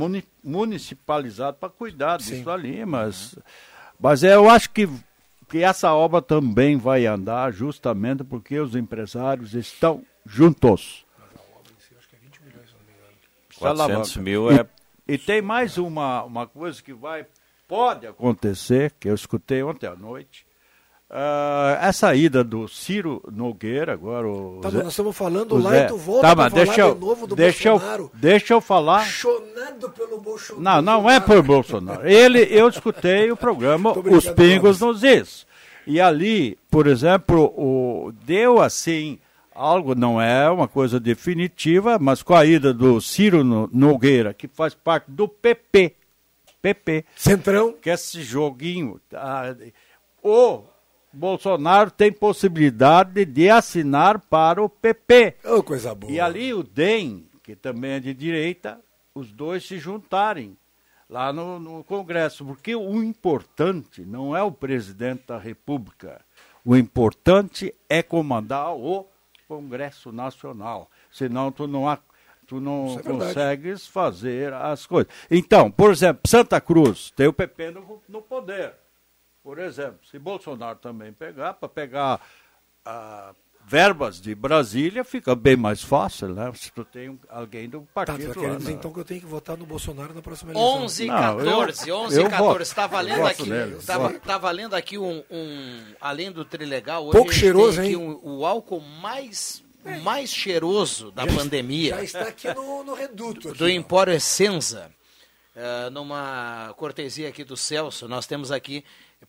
[0.42, 2.36] municipalizado para cuidar Sim.
[2.36, 3.38] disso ali, mas,
[4.00, 4.88] mas é, eu acho que
[5.52, 11.04] que essa obra também vai andar justamente porque os empresários estão juntos.
[11.18, 13.76] Mas a obra em si, acho que é 20 milhões, se não me engano.
[13.76, 14.66] 400 mil é...
[15.06, 17.26] E, e tem mais uma, uma coisa que vai,
[17.68, 20.46] pode acontecer, que eu escutei ontem à noite,
[21.12, 24.60] Uh, essa ida do Ciro Nogueira, agora o.
[24.62, 27.00] Tá, Zé, nós estamos falando lá Zé, e tu volta tá, mas deixa eu, de
[27.02, 28.02] novo do deixa Bolsonaro.
[28.04, 29.04] Eu, deixa eu falar.
[29.04, 30.62] Chonado pelo Bolsonaro.
[30.62, 32.08] Não, não é por Bolsonaro.
[32.08, 35.46] Ele, eu escutei o programa Os Pingos nos Is.
[35.86, 39.18] E ali, por exemplo, o, deu assim
[39.54, 44.72] algo, não é uma coisa definitiva, mas com a ida do Ciro Nogueira, que faz
[44.72, 45.94] parte do PP.
[46.62, 47.04] PP.
[47.14, 47.74] Centrão.
[47.74, 48.98] Que é esse joguinho.
[50.22, 50.62] O
[51.12, 55.36] Bolsonaro tem possibilidade de assinar para o PP.
[55.44, 56.12] Oh, coisa boa.
[56.12, 58.80] E ali o DEM, que também é de direita,
[59.14, 60.56] os dois se juntarem
[61.08, 66.22] lá no, no Congresso, porque o importante não é o presidente da República.
[66.64, 69.06] O importante é comandar o
[69.46, 70.90] Congresso Nacional.
[71.10, 71.98] Senão tu não,
[72.46, 75.12] tu não é consegues fazer as coisas.
[75.30, 78.81] Então, por exemplo, Santa Cruz tem o PP no, no poder.
[79.42, 82.20] Por exemplo, se Bolsonaro também pegar, para pegar
[82.84, 83.34] ah,
[83.66, 86.52] verbas de Brasília, fica bem mais fácil, né?
[86.54, 88.34] Se tu tem alguém do tá, partido.
[88.34, 88.76] Tá, lá, dizer, né?
[88.76, 90.82] então que eu tenho que votar no Bolsonaro na próxima eleição.
[90.84, 92.62] 11 e 14, eu, 11 e 14.
[92.62, 93.50] Está valendo aqui,
[93.86, 97.96] tá, tá, valendo aqui um, um, além do trilegal, hoje Pouco cheiroso, hein?
[97.96, 99.62] Um, o álcool mais
[100.04, 101.96] mais cheiroso da já, pandemia.
[101.96, 103.48] Já está aqui no, no reduto.
[103.48, 104.90] Aqui, do Empório Essenza.
[105.54, 108.82] Uh, numa cortesia aqui do Celso, nós temos aqui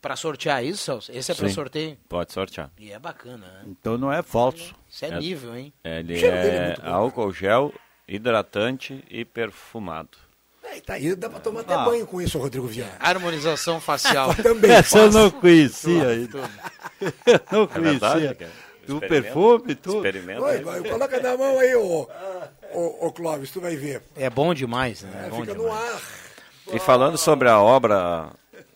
[0.04, 1.10] para sortear isso, Celso?
[1.10, 1.96] Esse é para sorteio?
[2.10, 2.70] Pode sortear.
[2.78, 3.62] E é bacana, né?
[3.66, 4.74] Então não é falso.
[4.86, 5.72] Isso é, é nível, hein?
[5.82, 7.72] Ele é, é álcool gel,
[8.06, 10.18] hidratante e perfumado.
[10.62, 11.86] É, tá aí, dá para tomar até ah.
[11.86, 12.92] banho com isso, Rodrigo Viana.
[13.00, 14.34] Harmonização facial.
[14.36, 16.50] Também Essa eu não conhecia ainda.
[17.00, 18.36] eu não é conhecia.
[18.38, 19.96] É do perfume, tudo.
[19.96, 20.42] Experimenta.
[20.42, 22.06] Vai, vai, coloca na mão aí, ô,
[22.74, 24.02] ô, ô Clóvis, tu vai ver.
[24.14, 25.24] É bom demais, né?
[25.24, 25.66] É, bom fica demais.
[25.66, 26.02] no ar.
[26.74, 28.28] E falando sobre a obra,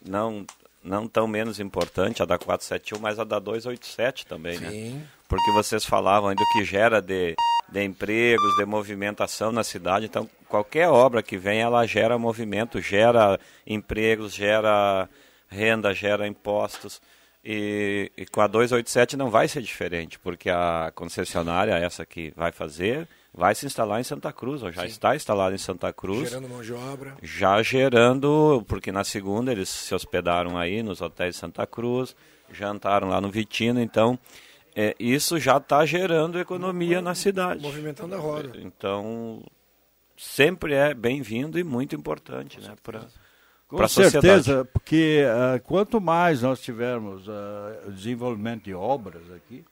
[0.03, 0.47] não
[0.89, 4.71] não tão menos importante, a da 471, mas a da 287 também, né?
[4.71, 4.91] Sim.
[4.95, 5.07] né?
[5.29, 7.37] Porque vocês falavam do que gera de,
[7.69, 10.07] de empregos, de movimentação na cidade.
[10.07, 15.07] Então, qualquer obra que vem, ela gera movimento, gera empregos, gera
[15.49, 17.01] renda, gera impostos.
[17.45, 22.51] E, e com a 287 não vai ser diferente, porque a concessionária, essa que vai
[22.51, 23.07] fazer,
[23.39, 24.89] vai se instalar em Santa Cruz, ou já Sim.
[24.89, 26.29] está instalado em Santa Cruz.
[26.29, 27.17] Gerando mão de obra.
[27.23, 32.17] Já gerando, porque na segunda eles se hospedaram aí nos hotéis de Santa Cruz,
[32.53, 34.19] jantaram lá no Vitino, então
[34.75, 37.63] é, isso já está gerando economia na cidade.
[37.63, 38.51] Movimentando a roda.
[38.57, 39.45] Então,
[40.17, 43.07] sempre é bem-vindo e muito importante, né, para
[43.69, 49.63] com certeza, porque uh, quanto mais nós tivermos uh, desenvolvimento de obras aqui,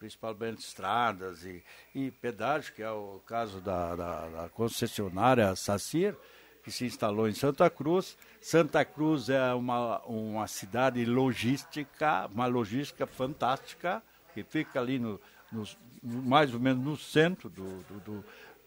[0.00, 1.62] principalmente estradas e,
[1.94, 6.16] e pedágio, que é o caso da, da, da concessionária Sacir,
[6.64, 8.16] que se instalou em Santa Cruz.
[8.40, 15.20] Santa Cruz é uma, uma cidade logística, uma logística fantástica, que fica ali no,
[15.52, 15.64] no
[16.02, 18.24] mais ou menos no centro do, do, do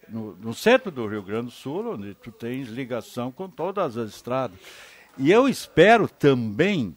[0.08, 4.12] no, no, centro do Rio Grande do Sul, onde tu tens ligação com todas as
[4.12, 4.60] estradas.
[5.18, 6.96] E eu espero também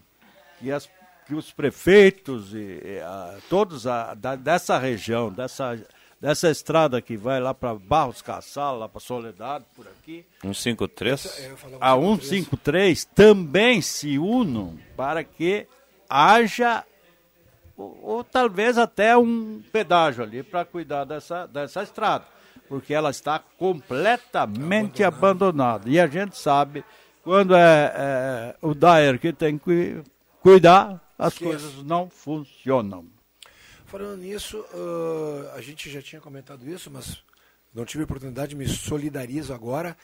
[0.59, 0.87] que as
[1.27, 5.79] que os prefeitos e, e a, todos a, da, dessa região, dessa,
[6.21, 10.25] dessa estrada que vai lá para Barros Cassal, lá para Soledade, por aqui.
[10.43, 11.51] 153?
[11.81, 15.67] A 153 também se unam para que
[16.09, 16.85] haja
[17.77, 22.25] ou, ou talvez até um pedágio ali para cuidar dessa, dessa estrada,
[22.69, 25.85] porque ela está completamente abandonada.
[25.85, 25.91] abandonada.
[25.91, 26.85] E a gente sabe,
[27.23, 30.03] quando é, é o Daer que tem que
[30.47, 31.51] cuidar, as Esqueço.
[31.51, 33.11] coisas não funcionam.
[33.85, 37.19] Falando nisso, uh, a gente já tinha comentado isso, mas
[37.75, 39.97] não tive oportunidade, me solidarizo agora.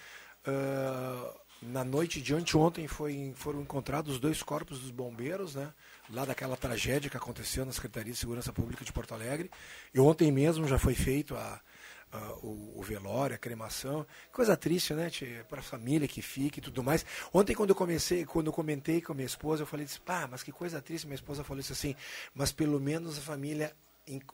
[0.45, 5.73] Uh, na noite de anteontem foi, foram encontrados dois corpos dos bombeiros, né?
[6.11, 9.49] Lá daquela tragédia que aconteceu na Secretaria de Segurança Pública de Porto Alegre.
[9.95, 11.61] E ontem mesmo já foi feito a,
[12.43, 14.07] o, o, velório, a cremação.
[14.31, 15.11] Coisa triste, né?
[15.49, 17.05] Para a família que fica e tudo mais.
[17.33, 20.29] Ontem, quando eu comecei, quando eu comentei com a minha esposa, eu falei assim, pá,
[20.31, 21.07] mas que coisa triste.
[21.07, 21.95] Minha esposa falou isso assim,
[22.35, 23.75] mas pelo menos a família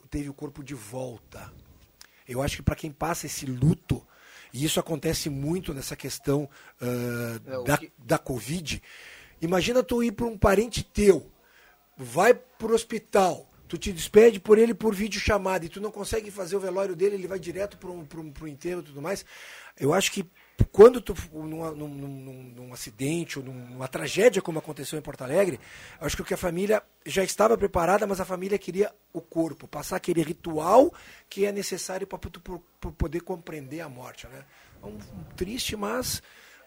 [0.09, 1.51] teve o corpo de volta.
[2.27, 4.05] Eu acho que para quem passa esse luto,
[4.53, 6.49] e isso acontece muito nessa questão
[6.81, 7.91] uh, da, que...
[7.97, 8.81] da Covid.
[9.41, 11.31] Imagina tu ir para um parente teu,
[11.97, 15.91] vai para o hospital, tu te despede por ele por vídeo chamada e tu não
[15.91, 18.99] consegue fazer o velório dele, ele vai direto para um, um, um enterro e tudo
[18.99, 19.23] mais.
[19.79, 20.27] Eu acho que
[20.71, 25.59] quando tu, num, num, num, num, acidente ou numa tragédia como aconteceu em Porto Alegre,
[26.01, 30.23] acho que a família já estava preparada, mas a família queria o corpo, passar aquele
[30.23, 30.91] ritual
[31.29, 32.19] que é necessário para
[32.97, 34.27] poder compreender a morte.
[34.27, 34.43] Né?
[34.83, 36.23] Um, um, triste, mas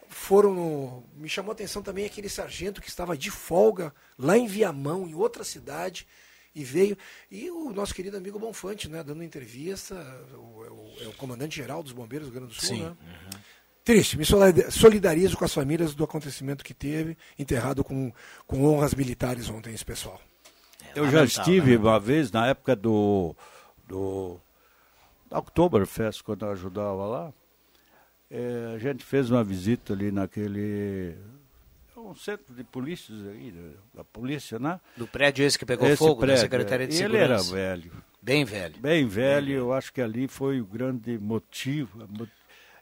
[0.09, 0.55] foram.
[0.55, 5.07] No, me chamou a atenção também aquele sargento que estava de folga lá em Viamão,
[5.07, 6.07] em outra cidade,
[6.55, 6.96] e veio.
[7.30, 9.94] E o nosso querido amigo Bonfante, né, dando entrevista,
[10.34, 12.82] o, é o, é o comandante-geral dos Bombeiros do Rio Grande do Sul, Sim.
[12.82, 12.88] né?
[12.88, 13.40] Uhum.
[13.84, 18.12] Triste, me solidarizo com as famílias do acontecimento que teve, enterrado com,
[18.46, 20.20] com honras militares ontem, esse pessoal.
[20.94, 21.78] É, Eu já estive né?
[21.78, 23.34] uma vez na época do,
[23.88, 24.38] do
[25.28, 27.32] Oktoberfest, quando eu ajudava lá.
[28.30, 31.16] É, a gente fez uma visita ali naquele
[32.11, 33.53] um centro de polícias aí,
[33.94, 34.80] da polícia, né?
[34.96, 37.24] Do prédio esse que pegou esse fogo, prédio, da Secretaria de Segurança.
[37.24, 37.92] Ele era velho.
[38.20, 38.78] Bem velho.
[38.78, 42.07] Bem velho, Bem eu acho que ali foi o grande motivo,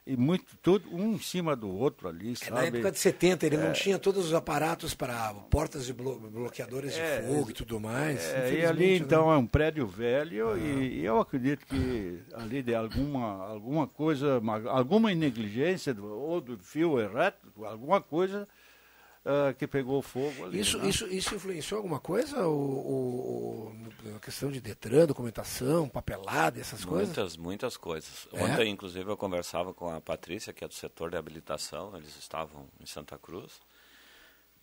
[0.05, 2.51] e muito tudo um em cima do outro ali, sabe?
[2.51, 5.93] É, na época de 70 ele é, não tinha todos os aparatos para portas de
[5.93, 8.19] blo bloqueadores é, de fogo e tudo mais.
[8.33, 8.95] É, e ali né?
[8.95, 10.57] então é um prédio velho ah.
[10.57, 16.41] e, e, eu acredito que ali de alguma alguma coisa, uma, alguma negligência do, ou
[16.41, 18.47] do fio elétrico, alguma coisa
[19.25, 20.59] uh, que pegou fogo ali.
[20.59, 20.89] Isso, né?
[20.89, 22.45] isso, isso influenciou alguma coisa?
[22.45, 23.73] Ou,
[24.15, 27.17] a questão de Detran, documentação, papelada, essas muitas, coisas?
[27.17, 28.27] Muitas, muitas coisas.
[28.33, 28.43] É?
[28.43, 32.67] Ontem, inclusive, eu conversava com a Patrícia, que é do setor de habilitação, eles estavam
[32.79, 33.59] em Santa Cruz.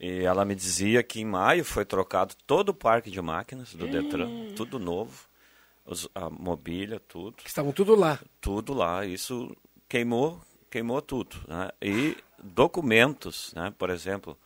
[0.01, 3.89] E ela me dizia que em maio foi trocado todo o parque de máquinas do
[3.89, 5.27] Detran, tudo novo,
[5.85, 7.37] os, a mobília, tudo.
[7.39, 8.21] Que estavam tudo lá.
[8.41, 9.05] Tudo lá.
[9.05, 9.57] Isso
[9.89, 10.41] queimou,
[10.71, 11.37] queimou tudo.
[11.49, 11.69] Né?
[11.83, 13.75] E documentos, né?
[13.77, 14.39] por exemplo,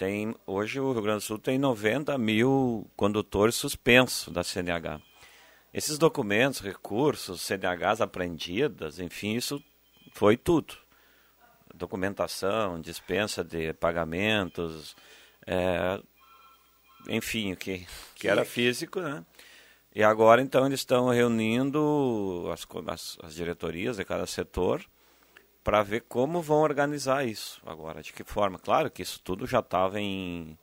[0.00, 4.98] tem hoje o Rio Grande do Sul tem 90 mil condutores suspensos da CNH.
[5.74, 9.62] Esses documentos, recursos, CNHs apreendidas, enfim, isso
[10.14, 10.74] foi tudo.
[11.74, 14.96] Documentação, dispensa de pagamentos,
[15.46, 16.00] é,
[17.06, 19.22] enfim, o que, que era físico, né?
[19.94, 24.82] E agora, então, eles estão reunindo as, as, as diretorias de cada setor
[25.62, 28.58] para ver como vão organizar isso agora, de que forma.
[28.58, 30.58] Claro que isso tudo já estava em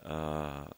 [0.00, 0.70] uh,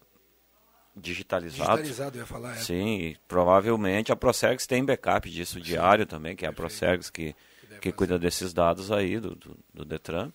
[0.94, 1.82] digitalizado.
[1.82, 2.52] Digitalizado, eu ia falar.
[2.52, 2.56] É.
[2.56, 5.60] Sim, provavelmente a Procergs tem backup disso Sim.
[5.60, 9.58] diário também, que é a Procergs que, que, que cuida desses dados aí do, do,
[9.72, 10.32] do Detran.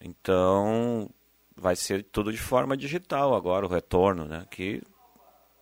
[0.00, 1.10] Então,
[1.54, 4.46] vai ser tudo de forma digital agora, o retorno, né?
[4.50, 4.82] Que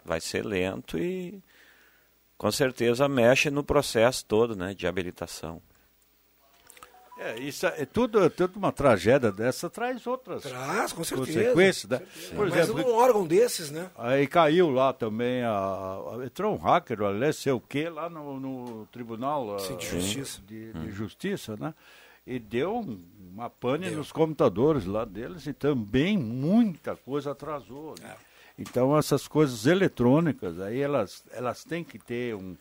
[0.05, 1.43] vai ser lento e
[2.39, 5.61] com certeza mexe no processo todo, né, de habilitação.
[7.19, 11.91] É, isso é tudo, tudo uma tragédia dessa traz outras traz, com certeza, consequências.
[11.91, 12.07] Né?
[12.35, 13.91] Por exemplo, Mas um órgão desses, né?
[13.99, 18.39] Aí caiu lá também, a, a, entrou um hacker, aliás, sei o que, lá no,
[18.39, 20.41] no Tribunal Sim, de, Justiça.
[20.47, 21.75] De, de, Justiça, né?
[22.25, 22.87] E deu
[23.33, 23.99] uma pane deu.
[23.99, 27.97] nos computadores lá deles e também muita coisa atrasou.
[28.01, 28.11] Né?
[28.11, 28.17] É.
[28.57, 32.57] Então essas coisas eletrônicas, aí elas, elas têm que ter um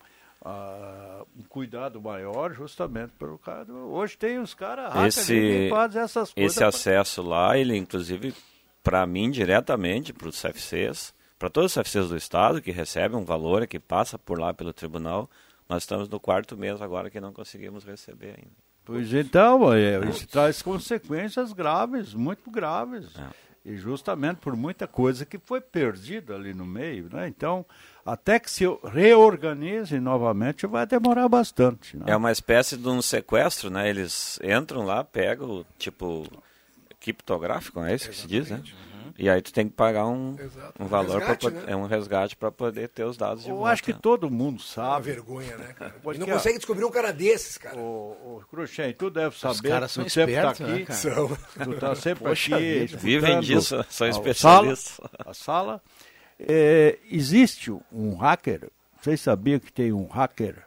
[0.47, 3.71] uh, um cuidado maior justamente pelo cara.
[3.71, 6.51] Hoje tem os caras esse, que fazem essas coisas.
[6.51, 8.33] Esse acesso lá, ele inclusive,
[8.81, 13.25] para mim, diretamente, para os CFCs, para todos os CFCs do Estado que recebem um
[13.25, 15.29] valor que passa por lá pelo tribunal,
[15.67, 18.67] nós estamos no quarto mês agora que não conseguimos receber ainda.
[18.85, 23.05] Pois então, é, isso traz consequências graves, muito graves.
[23.17, 23.47] É.
[23.65, 27.27] E justamente por muita coisa que foi perdida ali no meio, né?
[27.27, 27.65] Então,
[28.07, 31.97] até que se reorganize novamente vai demorar bastante.
[31.97, 32.05] Né?
[32.07, 33.89] É uma espécie de um sequestro, né?
[33.89, 36.25] Eles entram lá, pegam, tipo,
[36.99, 38.61] criptográfico, é isso que se diz, né?
[39.19, 40.35] E aí tu tem que pagar um,
[40.79, 41.63] um valor, Resgate, pra, né?
[41.65, 43.71] é um resgate para poder ter os dados de Eu volta.
[43.71, 45.05] acho que todo mundo Uma sabe.
[45.07, 45.95] vergonha, né, cara?
[46.03, 47.75] Porque, E não ó, consegue descobrir um cara desses, cara.
[47.79, 49.69] O, o Cruxem, tu deve saber.
[49.69, 50.85] caras tu são sempre tá espertos, né, aqui.
[50.85, 50.99] cara?
[50.99, 51.37] São.
[51.63, 52.85] Tu tá sempre Poxa aqui.
[52.95, 54.83] Vivem disso, são a especialistas.
[54.97, 55.81] Sala, a sala.
[56.39, 58.69] É, existe um hacker.
[59.01, 60.63] Vocês sabiam que tem um hacker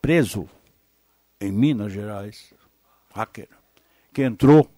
[0.00, 0.48] preso
[1.40, 2.52] em Minas Gerais?
[3.14, 3.48] Hacker.
[4.12, 4.68] Que entrou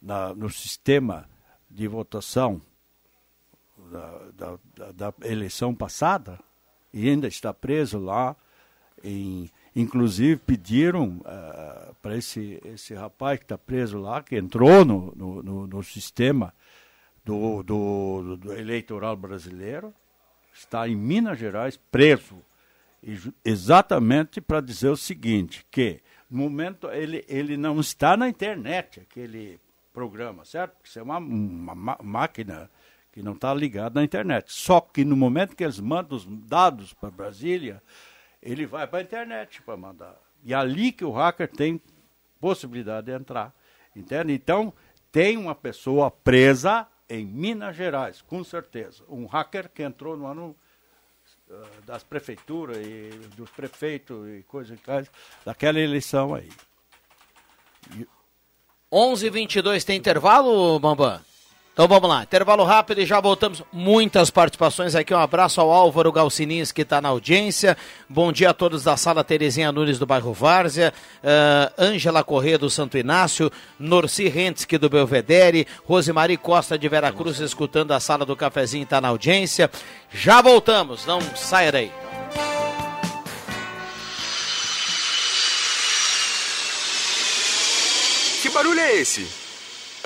[0.00, 1.28] na- no sistema
[1.70, 2.60] de votação
[3.90, 6.38] da, da- da- eleição passada
[6.92, 8.36] e ainda está preso lá.
[9.02, 11.20] Em, inclusive pediram
[12.00, 16.54] para esse, esse rapaz que está preso lá, que entrou no, no, no- no sistema
[17.24, 19.94] do, do, do eleitoral brasileiro,
[20.52, 22.36] está em Minas Gerais preso.
[23.44, 26.00] Exatamente para dizer o seguinte, que
[26.30, 29.60] no momento ele, ele não está na internet, aquele
[29.92, 30.76] programa, certo?
[30.80, 32.70] Porque é uma, uma ma- máquina
[33.12, 34.52] que não está ligada na internet.
[34.52, 37.82] Só que no momento que eles mandam os dados para Brasília,
[38.42, 40.16] ele vai para a internet para mandar.
[40.42, 41.80] E é ali que o hacker tem
[42.40, 43.54] possibilidade de entrar.
[43.94, 44.32] Entende?
[44.32, 44.72] Então,
[45.12, 49.04] tem uma pessoa presa em Minas Gerais, com certeza.
[49.08, 50.56] Um hacker que entrou no ano
[51.50, 55.10] ah, das prefeituras e dos prefeitos e coisas e tais,
[55.44, 56.50] daquela eleição aí.
[58.90, 61.20] 11 22 tem intervalo, Bambam?
[61.74, 63.60] Então vamos lá, intervalo rápido e já voltamos.
[63.72, 65.12] Muitas participações aqui.
[65.12, 67.76] Um abraço ao Álvaro Galcinins, que está na audiência.
[68.08, 70.94] Bom dia a todos da sala Terezinha Nunes do bairro Várzea.
[71.20, 73.50] Ah, Ângela Corrêa do Santo Inácio.
[73.76, 75.66] Norci Rentzke do Belvedere.
[75.84, 79.68] Rosemary Costa de Veracruz, escutando a sala do cafezinho, está na audiência.
[80.12, 81.92] Já voltamos, não saia daí.
[88.40, 89.43] Que barulho é esse?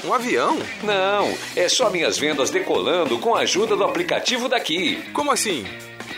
[0.04, 0.56] Um avião?
[0.84, 5.02] Não, é só minhas vendas decolando com a ajuda do aplicativo daqui.
[5.12, 5.66] Como assim?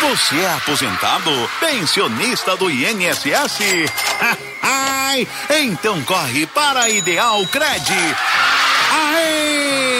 [0.01, 1.31] Você é aposentado?
[1.61, 3.59] Pensionista do INSS?
[5.51, 7.93] Então corre para a Ideal Cred.
[8.93, 10.00] Aê!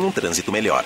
[0.03, 0.85] um trânsito melhor.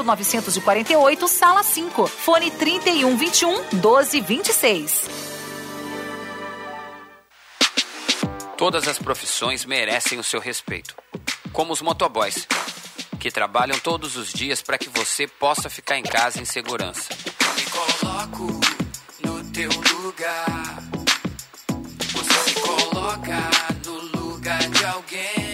[0.03, 2.07] 948, sala 5.
[2.07, 5.31] Fone 3121 1226.
[8.57, 10.95] Todas as profissões merecem o seu respeito.
[11.51, 12.47] Como os motoboys,
[13.19, 17.09] que trabalham todos os dias para que você possa ficar em casa em segurança.
[17.55, 18.59] Me coloco
[19.23, 19.69] no teu
[20.01, 20.83] lugar.
[22.13, 23.49] Você se coloca
[23.85, 25.50] no lugar de alguém.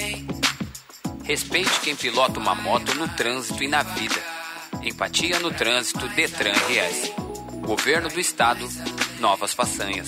[1.28, 4.16] Respeite quem pilota uma moto no trânsito e na vida.
[4.82, 7.12] Empatia no trânsito Detran RS.
[7.66, 8.66] Governo do Estado,
[9.20, 10.08] novas façanhas.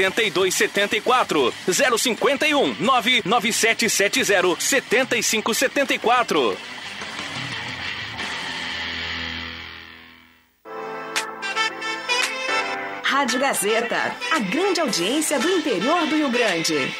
[0.05, 6.57] 8274 051 99770 7574.
[13.03, 16.91] Rádio Gazeta, a grande audiência do interior do Rio Grande.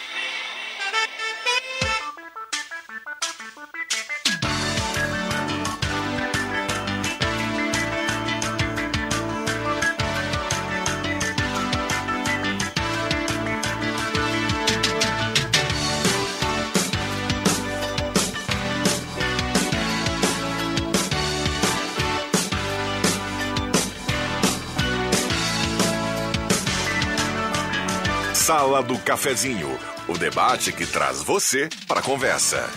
[28.71, 32.69] Sala do Cafezinho, o debate que traz você para a conversa.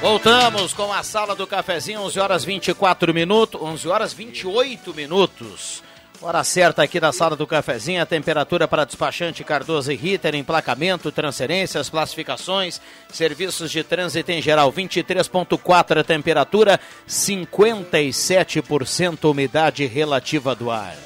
[0.00, 5.82] Voltamos com a Sala do Cafezinho, 11 horas 24 minutos, 11 horas 28 minutos.
[6.22, 11.10] Hora certa aqui na Sala do Cafezinho, a temperatura para despachante Cardoso e Ritter, emplacamento,
[11.10, 12.80] transferências, classificações,
[13.12, 21.05] serviços de trânsito em geral, 23.4 a temperatura, 57% umidade relativa do ar.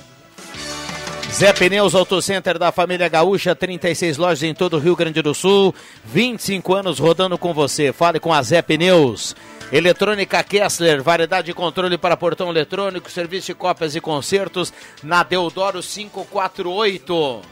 [1.33, 5.33] Zé Pneus Auto Center da família Gaúcha, 36 lojas em todo o Rio Grande do
[5.33, 5.75] Sul,
[6.05, 7.93] 25 anos rodando com você.
[7.93, 9.37] Fale com a Zé Pneus.
[9.73, 14.73] Eletrônica Kessler, variedade de controle para portão eletrônico, serviço de cópias e concertos
[15.03, 17.43] na Deodoro 548.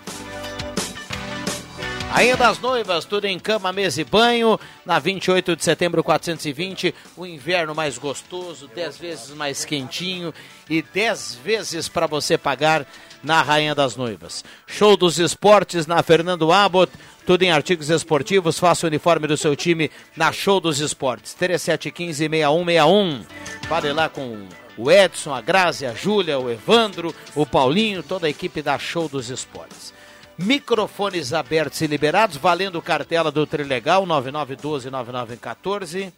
[2.13, 4.59] Ainda as noivas, tudo em cama, mesa e banho.
[4.85, 6.95] Na 28 de setembro, 420.
[7.17, 10.33] O inverno mais gostoso, 10 vezes mais quentinho
[10.69, 12.87] e 10 vezes para você pagar
[13.23, 14.45] na Rainha das Noivas.
[14.67, 16.93] Show dos Esportes na Fernando Abbott.
[17.27, 18.59] Tudo em artigos esportivos.
[18.59, 21.37] Faça o uniforme do seu time na Show dos Esportes.
[21.39, 23.21] 3715-6161.
[23.69, 24.47] Vale lá com
[24.77, 29.09] o Edson, a Grazi, a Júlia, o Evandro, o Paulinho, toda a equipe da Show
[29.09, 29.93] dos Esportes.
[30.39, 36.13] Microfones abertos e liberados, valendo cartela do Trilegal 9912-9914.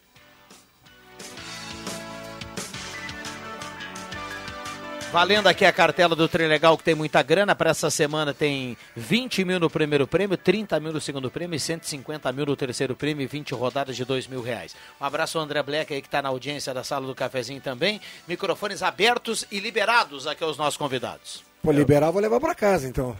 [5.13, 7.53] Valendo aqui a cartela do Trem Legal, que tem muita grana.
[7.53, 11.61] Para essa semana tem 20 mil no primeiro prêmio, 30 mil no segundo prêmio e
[11.61, 14.77] 150 mil no terceiro prêmio e 20 rodadas de 2 mil reais.
[15.01, 18.01] Um abraço ao André Black aí que está na audiência da sala do cafezinho também.
[18.29, 21.43] Microfones abertos e liberados aqui aos nossos convidados.
[21.61, 23.17] Pô, liberar, vou levar para casa então.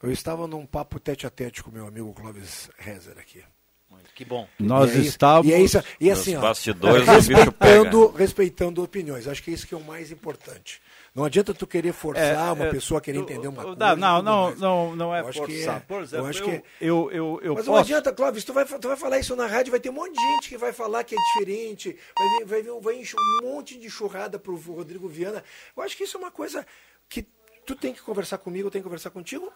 [0.00, 3.42] Eu estava num papo tete a tete com meu amigo Clóvis Rezer aqui.
[4.14, 4.46] Que bom.
[4.58, 5.50] Nós e é estávamos.
[5.50, 9.26] E, é isso, e assim, ó, bastidores, respeitando, respeitando opiniões.
[9.26, 10.80] Acho que isso que é o mais importante.
[11.14, 13.96] Não adianta tu querer forçar É, uma é, pessoa a querer entender uma coisa.
[13.96, 14.58] não, não, mais.
[14.60, 15.76] não, não é Eu acho que forçar.
[15.76, 15.80] é.
[15.80, 16.62] Por exemplo, eu acho eu- que...
[16.80, 19.46] eu, eu, eu Mas não posso- adianta, Clóvis, tu vai, tu vai falar isso na
[19.46, 22.44] rádio, vai ter um monte de gente que vai falar que é diferente, vai vir,
[22.46, 25.42] vai vir, vai encher um monte de churrada pro Rodrigo Viana.
[25.76, 26.66] Eu acho que isso é uma coisa
[27.08, 27.24] que
[27.64, 29.52] tu tem que conversar comigo, eu tenho que conversar contigo,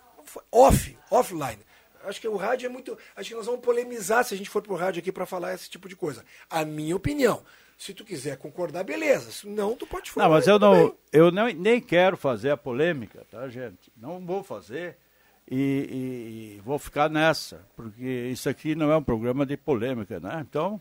[0.53, 1.59] off, offline.
[2.05, 2.97] Acho que o rádio é muito.
[3.17, 5.69] Acho que nós vamos polemizar se a gente for pro rádio aqui para falar esse
[5.69, 6.25] tipo de coisa.
[6.49, 7.43] A minha opinião.
[7.77, 9.31] Se tu quiser concordar, beleza.
[9.31, 10.27] Se não, tu pode falar.
[10.29, 13.93] Não, mas eu não, eu não, nem quero fazer a polêmica, tá, gente?
[13.97, 14.97] Não vou fazer
[15.49, 20.19] e, e- e vou ficar nessa, porque isso aqui não é um programa de polêmica,
[20.19, 20.45] né?
[20.49, 20.81] Então,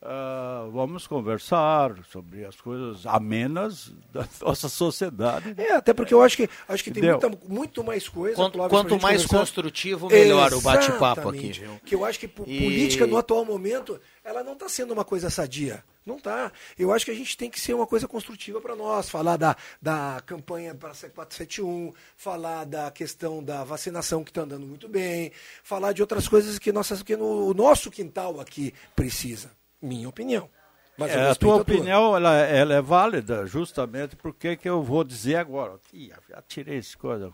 [0.00, 5.54] ah, vamos conversar sobre as coisas amenas da nossa sociedade.
[5.56, 8.36] É, até porque eu acho que, acho que tem muita, muito mais coisa.
[8.36, 9.38] Quanto- Clóvis, quanto mais conversar.
[9.38, 11.60] construtivo, melhor o bate-papo aqui, Exatamente.
[11.60, 11.80] viu?
[11.84, 15.30] Que eu acho que E- política no atual momento, ela não está sendo uma coisa
[15.30, 15.82] sadia.
[16.06, 16.50] Não está.
[16.78, 19.10] Eu acho que a gente tem que ser uma coisa construtiva para nós.
[19.10, 24.88] Falar da, da campanha para 471, falar da questão da vacinação que está andando muito
[24.88, 25.30] bem,
[25.62, 29.50] falar de outras coisas que, nossas, que no, o nosso quintal aqui precisa.
[29.80, 30.48] Minha opinião.
[30.96, 35.36] Mas É, a tua opinião ela, ela é válida justamente porque que eu vou dizer
[35.36, 35.78] agora.
[35.92, 37.32] Ih, já tirei essa coisa.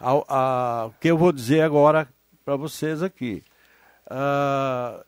[0.00, 2.08] A- a- o que eu vou dizer agora
[2.44, 3.44] para vocês aqui.
[4.10, 5.04] Ah,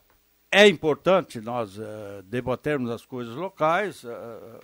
[0.53, 4.61] é importante nós eh, debatermos as coisas locais, ah,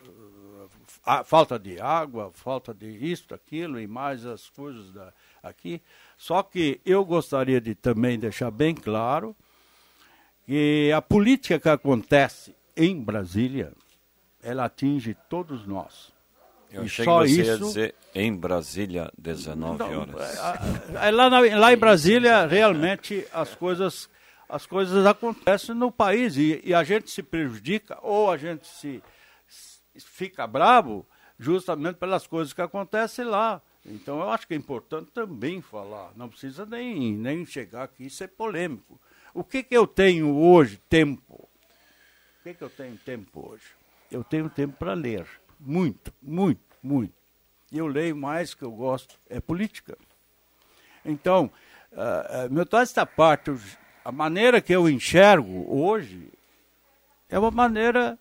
[1.05, 5.13] a falta de água, falta de isto, aquilo e mais as coisas da
[5.43, 5.83] aqui.
[6.17, 9.35] Só que eu gostaria de também deixar bem claro
[10.51, 13.73] que a política que acontece em Brasília,
[14.43, 16.13] ela atinge todos nós.
[16.73, 17.51] Eu achei que você isso...
[17.51, 20.39] ia dizer em Brasília, 19 Não, horas.
[20.99, 24.11] É, é, lá, na, lá em Brasília, realmente, as coisas,
[24.49, 29.01] as coisas acontecem no país e, e a gente se prejudica ou a gente se,
[29.47, 31.07] se fica bravo
[31.39, 33.63] justamente pelas coisas que acontecem lá.
[33.87, 36.11] Então, eu acho que é importante também falar.
[36.17, 39.01] Não precisa nem, nem chegar aqui e ser polêmico.
[39.33, 41.23] O que, que eu tenho hoje, tempo?
[41.33, 43.65] O que, que eu tenho tempo hoje?
[44.11, 45.27] Eu tenho tempo para ler.
[45.59, 47.15] Muito, muito, muito.
[47.71, 49.97] E eu leio mais que eu gosto, é política.
[51.05, 51.51] Então,
[51.93, 53.53] uh, meu esta parte,
[54.05, 56.29] a maneira que eu enxergo hoje
[57.29, 58.19] é uma maneira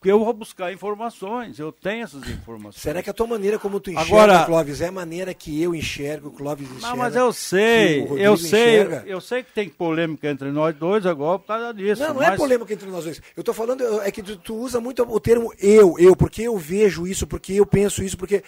[0.00, 2.80] que eu vou buscar informações, eu tenho essas informações.
[2.80, 5.74] Será que a tua maneira como tu enxerga, Agora, Clóvis, é a maneira que eu
[5.74, 6.88] enxergo, o Clóvis enxerga?
[6.88, 9.04] Não, mas eu sei, eu sei, enxerga?
[9.06, 12.00] eu sei que tem polêmica entre nós dois agora por causa disso.
[12.00, 12.32] Não, não mas...
[12.32, 13.20] é polêmica entre nós dois.
[13.36, 16.56] Eu estou falando, é que tu, tu usa muito o termo eu, eu, porque eu
[16.56, 18.42] vejo isso, porque eu penso isso, porque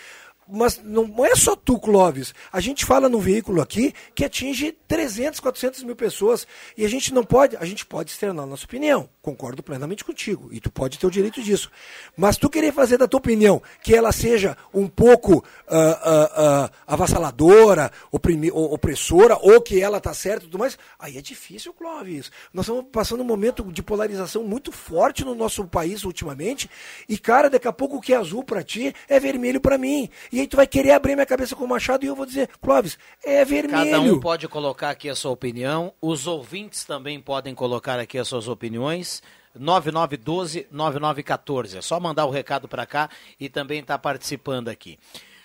[0.53, 2.35] mas não é só tu, Clóvis.
[2.53, 6.47] A gente fala no veículo aqui que atinge 300, 400 mil pessoas
[6.77, 9.09] e a gente não pode, a gente pode externar nossa opinião.
[9.23, 11.71] Concordo plenamente contigo e tu pode ter o direito disso.
[12.17, 16.71] Mas tu querer fazer da tua opinião que ela seja um pouco uh, uh, uh,
[16.87, 22.31] avassaladora, opressora ou que ela tá certa e tudo mais, aí é difícil, Clóvis.
[22.53, 26.69] Nós estamos passando um momento de polarização muito forte no nosso país ultimamente
[27.09, 30.11] e, cara, daqui a pouco o que é azul para ti é vermelho para mim.
[30.31, 32.51] E aí tu vai querer abrir minha cabeça com o machado e eu vou dizer,
[32.61, 33.91] Clóvis, é vermelho.
[33.91, 38.29] Cada um pode colocar aqui a sua opinião, os ouvintes também podem colocar aqui as
[38.29, 39.23] suas opiniões.
[39.59, 41.77] 9912-9914.
[41.77, 44.99] É só mandar o recado para cá e também estar tá participando aqui.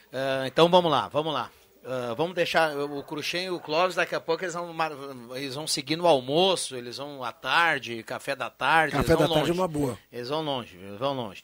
[0.05, 1.51] Uh, então vamos lá, vamos lá.
[1.83, 4.75] Uh, vamos deixar o Cruxem e o Clóvis, daqui a pouco eles vão,
[5.35, 8.95] eles vão seguir no almoço, eles vão à tarde, café da tarde.
[8.95, 9.33] Café da longe.
[9.33, 9.97] tarde é uma boa.
[10.11, 11.41] Eles vão longe, eles vão longe.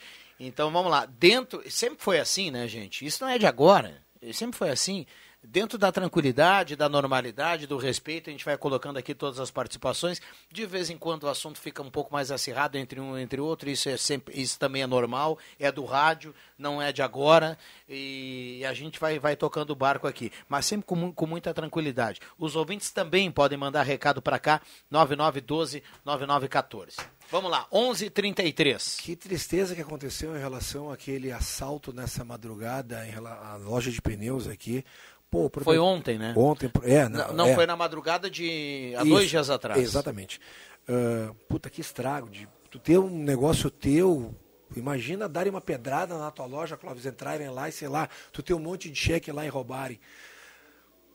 [0.48, 1.06] Então vamos lá.
[1.06, 1.64] Dentro.
[1.70, 3.06] Sempre foi assim, né, gente?
[3.06, 4.02] Isso não é de agora.
[4.32, 5.06] Sempre foi assim.
[5.46, 10.22] Dentro da tranquilidade, da normalidade, do respeito, a gente vai colocando aqui todas as participações.
[10.50, 13.42] De vez em quando o assunto fica um pouco mais acirrado entre um e entre
[13.42, 17.58] outro, isso, é sempre, isso também é normal, é do rádio, não é de agora,
[17.90, 22.22] e a gente vai, vai tocando o barco aqui, mas sempre com, com muita tranquilidade.
[22.40, 27.02] Os ouvintes também podem mandar recado para cá, 9912-9914.
[27.32, 29.02] Vamos lá, 11:33.
[29.02, 34.48] Que tristeza que aconteceu em relação àquele assalto nessa madrugada em à loja de pneus
[34.48, 34.86] aqui.
[35.34, 36.32] Pô, foi ontem, né?
[36.38, 37.56] Ontem, é, não, não, não é.
[37.56, 39.82] foi na madrugada de há Isso, dois dias atrás.
[39.82, 40.40] Exatamente.
[40.88, 44.36] Uh, puta que estrago de tu ter um negócio teu.
[44.76, 48.54] Imagina darem uma pedrada na tua loja, Clóvis, entrarem lá e sei lá, tu ter
[48.54, 50.00] um monte de cheque lá e roubarem.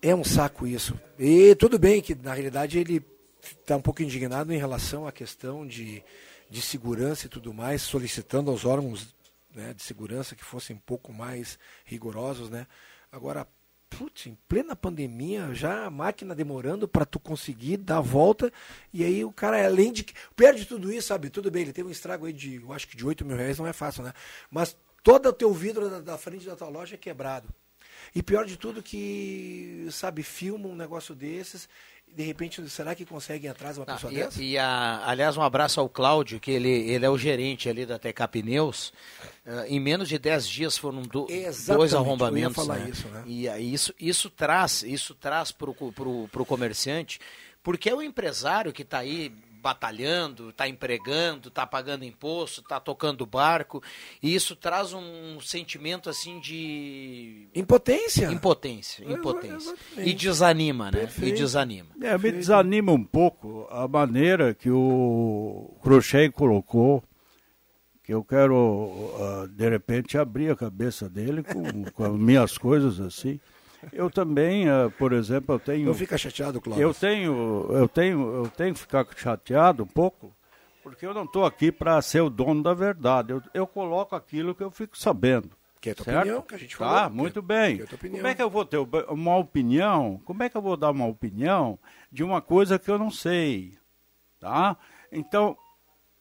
[0.03, 0.99] É um saco isso.
[1.17, 3.05] E tudo bem que na realidade ele
[3.41, 6.03] está um pouco indignado em relação à questão de,
[6.51, 9.15] de segurança e tudo mais, solicitando aos órgãos
[9.55, 12.67] né, de segurança que fossem um pouco mais rigorosos, né?
[13.11, 13.47] Agora,
[13.89, 18.53] putz, em plena pandemia, já a máquina demorando para tu conseguir dar a volta,
[18.93, 20.07] e aí o cara, além de.
[20.37, 21.31] Perde tudo isso, sabe?
[21.31, 23.59] Tudo bem, ele teve um estrago aí de, eu acho que de 8 mil reais,
[23.59, 24.13] não é fácil, né?
[24.51, 27.49] Mas todo o teu vidro da, da frente da tua loja é quebrado.
[28.15, 31.69] E pior de tudo que, sabe, filma um negócio desses
[32.15, 34.43] de repente, será que conseguem atrás uma pessoa e, dessa?
[34.43, 37.99] E, a, aliás, um abraço ao Cláudio, que ele, ele é o gerente ali da
[37.99, 38.93] TK Pneus.
[39.47, 41.27] Uh, em menos de 10 dias foram do,
[41.67, 42.67] dois arrombamentos.
[42.67, 42.89] Né?
[42.91, 43.23] Isso, né?
[43.27, 47.21] E uh, isso, isso traz, isso traz para o comerciante,
[47.63, 53.27] porque é o empresário que está aí batalhando, está empregando, está pagando imposto, está tocando
[53.27, 53.83] barco,
[54.23, 61.01] e isso traz um sentimento assim de impotência, impotência, impotência, e desanima, né?
[61.01, 61.35] Perfeito.
[61.35, 61.89] E desanima.
[62.01, 67.03] É, me desanima um pouco a maneira que o Crochet colocou
[68.09, 72.99] que eu quero uh, de repente abrir a cabeça dele com, com as minhas coisas
[73.01, 73.39] assim.
[73.93, 75.87] Eu também, uh, por exemplo, eu tenho.
[75.87, 76.83] Não fica chateado, Cláudio.
[76.83, 80.35] Eu tenho, eu tenho, eu tenho que ficar chateado um pouco,
[80.83, 83.33] porque eu não estou aqui para ser o dono da verdade.
[83.33, 85.51] Eu, eu coloco aquilo que eu fico sabendo.
[85.81, 86.19] Que é a tua certo?
[86.19, 86.95] opinião, que a gente falou.
[86.95, 87.79] Tá, muito bem.
[87.79, 90.21] Que como é que eu vou ter uma opinião?
[90.25, 91.79] Como é que eu vou dar uma opinião
[92.11, 93.79] de uma coisa que eu não sei?
[94.41, 94.77] Tá?
[95.13, 95.57] Então,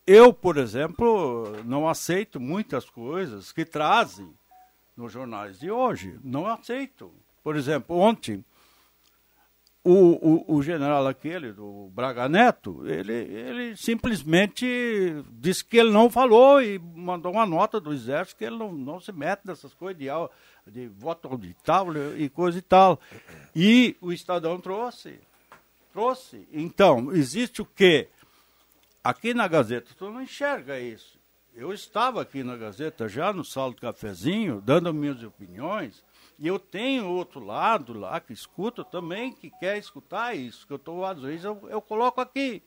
[0.05, 4.31] eu, por exemplo, não aceito muitas coisas que trazem
[4.95, 6.19] nos jornais de hoje.
[6.23, 7.11] Não aceito.
[7.47, 8.43] Por exemplo, ontem,
[9.81, 14.65] o, o, o, general aquele, do Braga Neto, ele, ele simplesmente
[15.31, 18.99] disse que ele não falou e mandou uma nota do exército que ele não, não
[18.99, 20.09] se mete nessas coisas de
[20.69, 22.99] de voto auditável e coisa e tal.
[23.55, 25.17] E o Estadão trouxe.
[25.93, 26.45] Trouxe.
[26.51, 28.09] Então, existe o quê?
[29.01, 31.17] Aqui na Gazeta, tu não enxerga isso.
[31.55, 36.03] Eu estava aqui na Gazeta já no saldo cafezinho, dando minhas opiniões,
[36.39, 40.77] e eu tenho outro lado lá que escuta também, que quer escutar isso, que eu
[40.77, 42.61] estou, às vezes, eu, eu coloco aqui,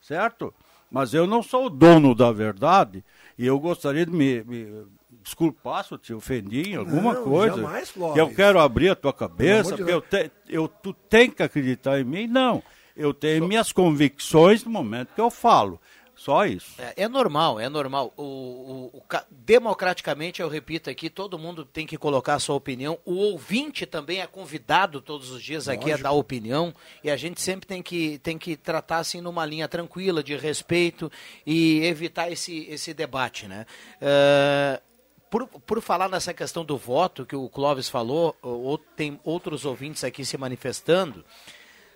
[0.00, 0.52] certo?
[0.90, 3.04] Mas eu não sou o dono da verdade,
[3.38, 4.86] e eu gostaria de me, me
[5.22, 7.56] desculpar se eu te ofendi em alguma Não, coisa.
[7.56, 11.42] jamais, que eu quero abrir a tua cabeça, porque eu, te, eu, tu tem que
[11.42, 12.26] acreditar em mim.
[12.26, 12.62] Não,
[12.96, 15.80] eu tenho minhas convicções no momento que eu falo.
[16.24, 16.80] Só isso.
[16.80, 18.10] É, é normal, é normal.
[18.16, 22.54] O, o- o ca- democraticamente, eu repito aqui, todo mundo tem que colocar a sua
[22.54, 22.98] opinião.
[23.04, 26.02] O ouvinte também é convidado todos os dias aqui a Lógico.
[26.04, 26.74] dar opinião.
[27.02, 31.12] E a gente sempre tem que, tem que tratar assim numa linha tranquila, de respeito
[31.46, 33.66] e evitar esse, esse debate, né?
[34.00, 34.80] É,
[35.28, 40.04] por, por falar nessa questão do voto que o Clóvis falou, ou, tem outros ouvintes
[40.04, 41.22] aqui se manifestando,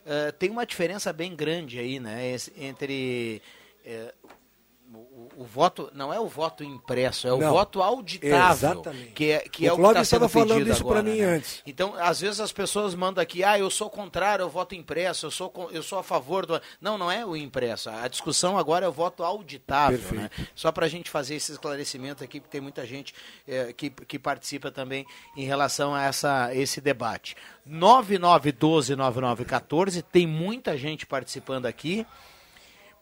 [0.05, 2.33] eh, tem uma diferença bem grande aí, né?
[2.33, 3.41] esse- entre
[3.89, 4.15] eh,
[4.95, 7.51] o, o- voto, não é o voto impresso, é o Não.
[7.51, 8.71] voto auditável.
[8.71, 9.13] Exatamente.
[9.13, 11.19] Que é, que O é o que está sendo estava falando isso pra agora, mim
[11.21, 11.25] né?
[11.27, 11.63] antes.
[11.67, 15.31] Então, às vezes as pessoas mandam aqui, ah, eu sou contrário ao voto impresso, eu
[15.31, 16.59] sou, eu sou a favor do.
[16.81, 17.91] Não, não é o impresso.
[17.91, 20.01] A discussão agora é o voto auditável.
[20.13, 20.31] Né?
[20.55, 23.13] Só para a gente fazer esse esclarecimento aqui, porque tem muita gente
[23.47, 25.05] eh, que, que participa também
[25.37, 27.37] em relação a essa, esse debate.
[27.69, 32.07] 9912-9914, tem muita gente participando aqui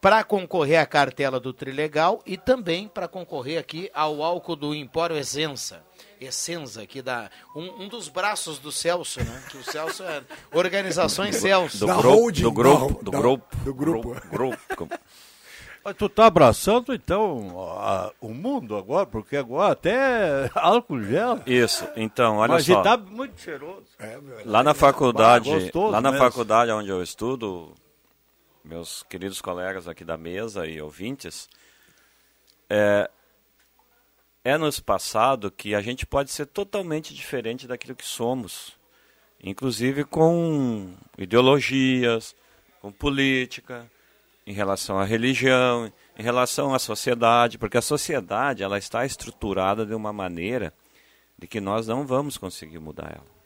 [0.01, 5.17] para concorrer à cartela do Trilegal e também para concorrer aqui ao álcool do Empório
[5.17, 5.83] Essenza.
[6.21, 9.43] Essenza, aqui da um, um dos braços do Celso, né?
[9.51, 10.23] Que o Celso é
[10.53, 11.79] Organizações Celso.
[11.79, 14.89] Do grupo, do grupo, do grupo, do grupo, grupo.
[15.85, 21.41] Mas tu tá abraçando, então, a- o mundo agora, porque agora até álcool gel.
[21.47, 22.83] Isso, então, olha Mas só.
[22.83, 23.85] tá muito cheiroso.
[24.45, 26.25] Lá na faculdade, gostoso lá na mesmo.
[26.27, 27.73] faculdade onde eu estudo,
[28.67, 31.49] meus queridos colegas aqui da mesa e ouvintes,
[32.69, 33.09] é,
[34.43, 38.77] é nos passado que a gente pode ser totalmente diferente daquilo que somos,
[39.43, 42.35] inclusive com ideologias,
[42.81, 43.89] com política,
[44.45, 49.95] em relação à religião, em relação à sociedade, porque a sociedade ela está estruturada de
[49.95, 50.73] uma maneira
[51.39, 53.37] de que nós não vamos conseguir mudar ela.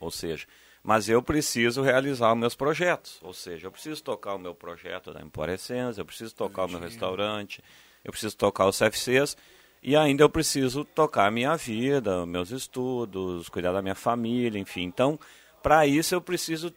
[0.00, 0.46] Ou seja,
[0.82, 3.18] mas eu preciso realizar os meus projetos.
[3.22, 6.80] Ou seja, eu preciso tocar o meu projeto da Emporecência, eu preciso tocar o meu
[6.80, 7.62] restaurante,
[8.04, 9.36] eu preciso tocar os CFCs
[9.82, 14.82] e ainda eu preciso tocar a minha vida, meus estudos, cuidar da minha família, enfim.
[14.82, 15.18] Então,
[15.62, 16.72] para isso eu preciso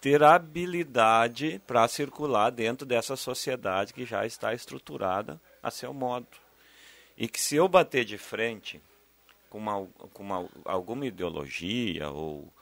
[0.00, 6.26] ter habilidade para circular dentro dessa sociedade que já está estruturada a seu modo.
[7.16, 8.82] E que se eu bater de frente
[9.48, 12.52] com, uma, com uma, alguma ideologia ou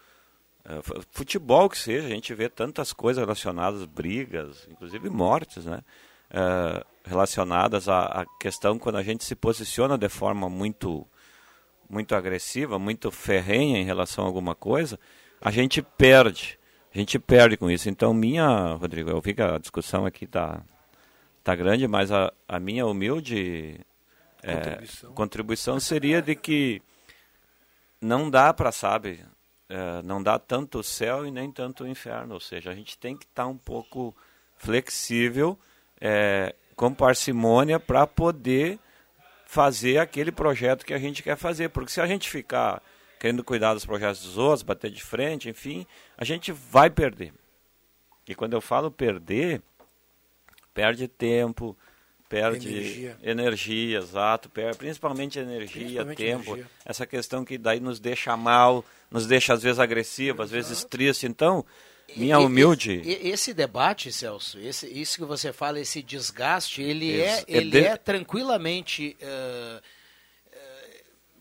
[1.11, 5.83] futebol que seja, a gente vê tantas coisas relacionadas, brigas, inclusive mortes, né?
[6.31, 11.07] Eh, relacionadas à, à questão quando a gente se posiciona de forma muito
[11.91, 14.99] muito agressiva, muito ferrenha em relação a alguma coisa,
[15.41, 16.59] a gente perde.
[16.95, 17.91] A gente perde com isso.
[17.91, 20.63] Então, minha, Rodrigo, eu vi que a discussão aqui tá,
[21.45, 23.79] tá grande, mas a, a minha humilde
[24.43, 25.13] eh, Contribuição.
[25.13, 26.81] contribuição seria de que
[28.01, 29.23] não dá para, sabe,
[29.75, 32.35] eh, não dá tanto o céu e nem tanto o inferno.
[32.35, 34.15] Ou seja, a gente tem que estar um pouco
[34.59, 35.59] flexível,
[35.99, 38.79] eh, com parcimônia, para poder
[39.47, 41.71] fazer aquele projeto que a gente quer fazer.
[41.71, 42.83] Porque se a gente ficar
[43.19, 45.87] querendo cuidar dos projetos dos outros, bater de frente, enfim,
[46.19, 47.33] a gente vai perder.
[48.29, 49.63] E quando eu falo perder,
[50.75, 51.75] perde tempo,
[52.33, 53.19] perde Energia.
[53.23, 56.71] energia, exato, perde principalmente energia, Principalmente tempo, energia.
[56.83, 61.27] essa questão que daí nos deixa mal, nos deixa às vezes agressivo, às vezes triste.
[61.27, 61.63] Então,
[62.17, 67.41] minha humilde, e- Esse debate, Celso, esse, isso que você fala, esse desgaste, ele é,
[67.41, 69.15] é ele de- é tranquilamente.
[69.21, 69.81] eh,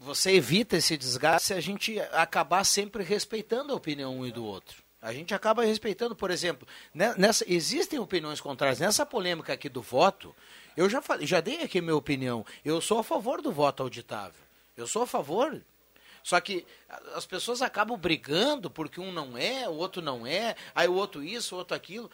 [0.03, 4.43] você evita esse desgaste se a gente acabar sempre respeitando a opinião um e do
[4.43, 4.77] outro.
[4.99, 8.79] A gente acaba respeitando, por exemplo, nessa, existem opiniões contrárias.
[8.79, 10.35] Nessa polêmica aqui do voto,
[10.75, 12.45] eu já, falei, já dei aqui minha opinião.
[12.63, 14.41] Eu sou a favor do voto auditável.
[14.75, 15.61] Eu sou a favor.
[16.23, 16.65] Só que
[17.15, 21.23] as pessoas acabam brigando porque um não é, o outro não é, aí o outro
[21.23, 22.09] isso, o outro aquilo.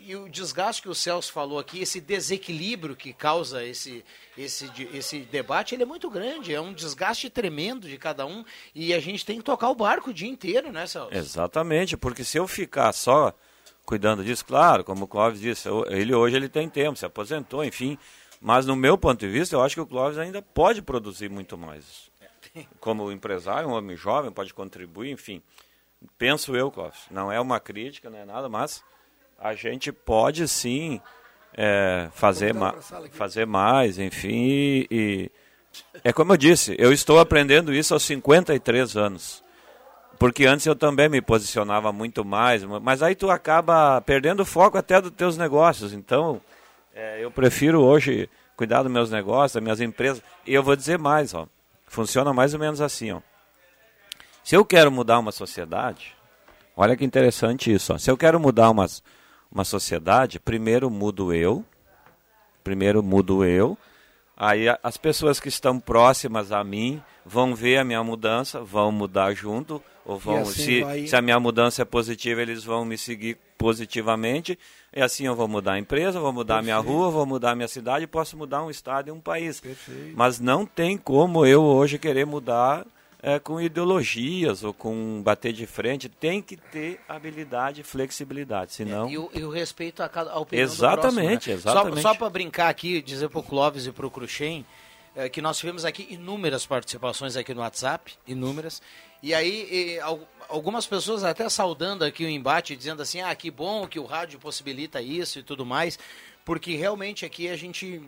[0.00, 4.04] E o desgaste que o Celso falou aqui, esse desequilíbrio que causa esse,
[4.36, 6.54] esse, esse debate, ele é muito grande.
[6.54, 8.44] É um desgaste tremendo de cada um.
[8.74, 11.14] E a gente tem que tocar o barco o dia inteiro, né, Celso?
[11.14, 13.32] exatamente, porque se eu ficar só
[13.84, 17.98] cuidando disso, claro, como o Clóvis disse, ele hoje ele tem tempo, se aposentou, enfim,
[18.40, 21.56] mas no meu ponto de vista, eu acho que o Clóvis ainda pode produzir muito
[21.56, 22.10] mais.
[22.80, 25.42] como empresário, um homem jovem, pode contribuir, enfim.
[26.18, 28.82] Penso eu, Clóvis, não é uma crítica, não é nada, mas
[29.38, 31.00] a gente pode sim
[31.54, 32.72] é, fazer, ma
[33.12, 35.30] fazer mais, enfim, e, e
[36.02, 39.43] é como eu disse, eu estou aprendendo isso aos 53 anos.
[40.18, 44.78] Porque antes eu também me posicionava muito mais, mas aí tu acaba perdendo o foco
[44.78, 45.92] até dos teus negócios.
[45.92, 46.40] Então,
[46.94, 50.22] é, eu prefiro hoje cuidar dos meus negócios, das minhas empresas.
[50.46, 51.46] E eu vou dizer mais, ó.
[51.86, 53.20] Funciona mais ou menos assim, ó.
[54.42, 56.14] Se eu quero mudar uma sociedade,
[56.76, 57.98] olha que interessante isso, ó.
[57.98, 58.86] Se eu quero mudar uma,
[59.50, 61.64] uma sociedade, primeiro mudo eu,
[62.62, 63.76] primeiro mudo eu,
[64.36, 69.32] aí as pessoas que estão próximas a mim vão ver a minha mudança, vão mudar
[69.32, 71.06] junto, ou vão, assim se, vai...
[71.06, 74.58] se a minha mudança é positiva, eles vão me seguir positivamente,
[74.94, 77.54] e assim eu vou mudar a empresa, vou mudar a minha rua, vou mudar a
[77.54, 79.60] minha cidade, posso mudar um estado e um país.
[79.60, 80.12] Perfeito.
[80.14, 82.86] Mas não tem como eu hoje querer mudar
[83.24, 89.06] é, com ideologias ou com bater de frente, tem que ter habilidade e flexibilidade, senão...
[89.08, 91.54] É, e, o, e, o, respeito a cada, opinião Exatamente, próximo, né?
[91.54, 92.02] exatamente.
[92.02, 94.66] Só, só para brincar aqui, dizer para o Clóvis e para o Cruxem,
[95.16, 98.82] é, que nós tivemos aqui inúmeras participações aqui no WhatsApp, inúmeras,
[99.22, 100.00] e aí e,
[100.46, 104.38] algumas pessoas até saudando aqui o embate, dizendo assim, ah, que bom que o rádio
[104.38, 105.98] possibilita isso e tudo mais,
[106.44, 108.02] porque realmente aqui a gente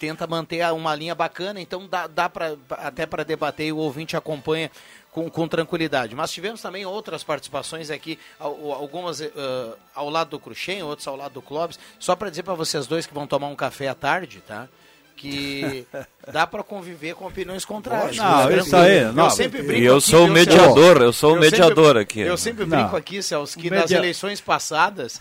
[0.00, 4.16] tenta manter uma linha bacana, então dá, dá pra, até para debater e o ouvinte
[4.16, 4.70] acompanha
[5.12, 6.16] com, com, tranquilidade.
[6.16, 11.34] Mas tivemos também outras participações aqui, algumas uh, ao lado do Cruxem, outras ao lado
[11.34, 11.78] do Clóvis.
[11.98, 14.68] Só para dizer para vocês dois que vão tomar um café à tarde, tá?
[15.14, 15.86] que
[16.32, 18.16] dá para conviver com opiniões contrárias.
[18.16, 19.04] Não, isso aí.
[19.12, 19.24] Não.
[19.24, 19.82] Eu sempre brinco.
[19.82, 22.20] E eu sou o mediador, eu sou o mediador sempre, aqui.
[22.20, 22.96] Eu sempre brinco não.
[22.96, 25.20] aqui, Celso, que nas eleições passadas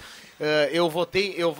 [0.71, 1.53] eu votei, eu,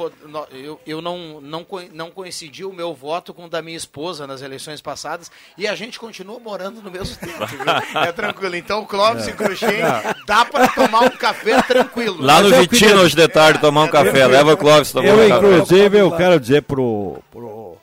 [0.51, 4.41] eu, eu não, não, não coincidi o meu voto com o da minha esposa nas
[4.41, 7.45] eleições passadas e a gente continua morando no mesmo tempo.
[7.45, 7.59] Viu?
[7.99, 8.55] É tranquilo.
[8.55, 9.31] Então, Clóvis é.
[9.31, 9.81] e Cruxem,
[10.25, 12.21] dá para tomar um café tranquilo.
[12.21, 14.25] Lá no Vitinho hoje de tarde tomar um café.
[14.27, 15.47] Leva o Clóvis tomar eu, um café.
[15.47, 17.77] Inclusive, eu quero dizer pro, pro,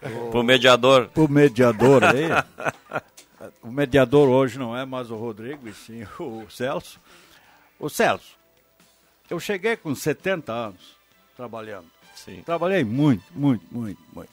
[0.00, 1.08] pro, pro mediador.
[1.08, 2.28] Pro mediador aí.
[3.62, 6.98] o mediador hoje não é mais o Rodrigo, e sim o Celso.
[7.78, 8.36] O Celso,
[9.30, 10.96] eu cheguei com 70 anos
[11.36, 11.86] trabalhando.
[12.14, 12.42] Sim.
[12.44, 14.30] Trabalhei muito, muito, muito, muito.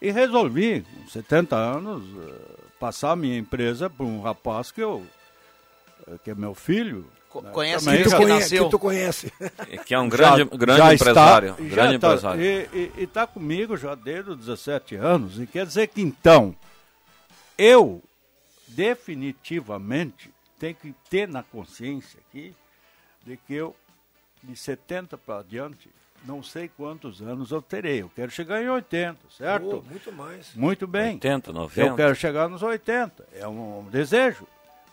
[0.00, 5.04] E resolvi, com 70 anos, uh, passar a minha empresa para um rapaz que eu
[6.06, 7.06] uh, que é meu filho.
[7.28, 7.50] Co né?
[7.52, 9.32] Conhece que, tu conhece, que tu conhece.
[9.86, 11.50] Que é um grande, já, grande já empresário.
[11.50, 12.42] Está, grande tá, empresário.
[12.42, 15.38] E está comigo já desde os 17 anos.
[15.38, 16.56] E quer dizer que então,
[17.56, 18.02] eu
[18.66, 22.54] definitivamente tenho que ter na consciência aqui
[23.30, 23.76] de que eu
[24.42, 25.88] de 70 para adiante,
[26.24, 28.02] não sei quantos anos eu terei.
[28.02, 29.84] Eu quero chegar em 80, certo?
[29.86, 30.54] Oh, muito mais.
[30.54, 31.14] Muito bem.
[31.14, 31.80] 80, 90.
[31.80, 33.26] Eu quero chegar nos 80.
[33.34, 34.46] É um, um desejo.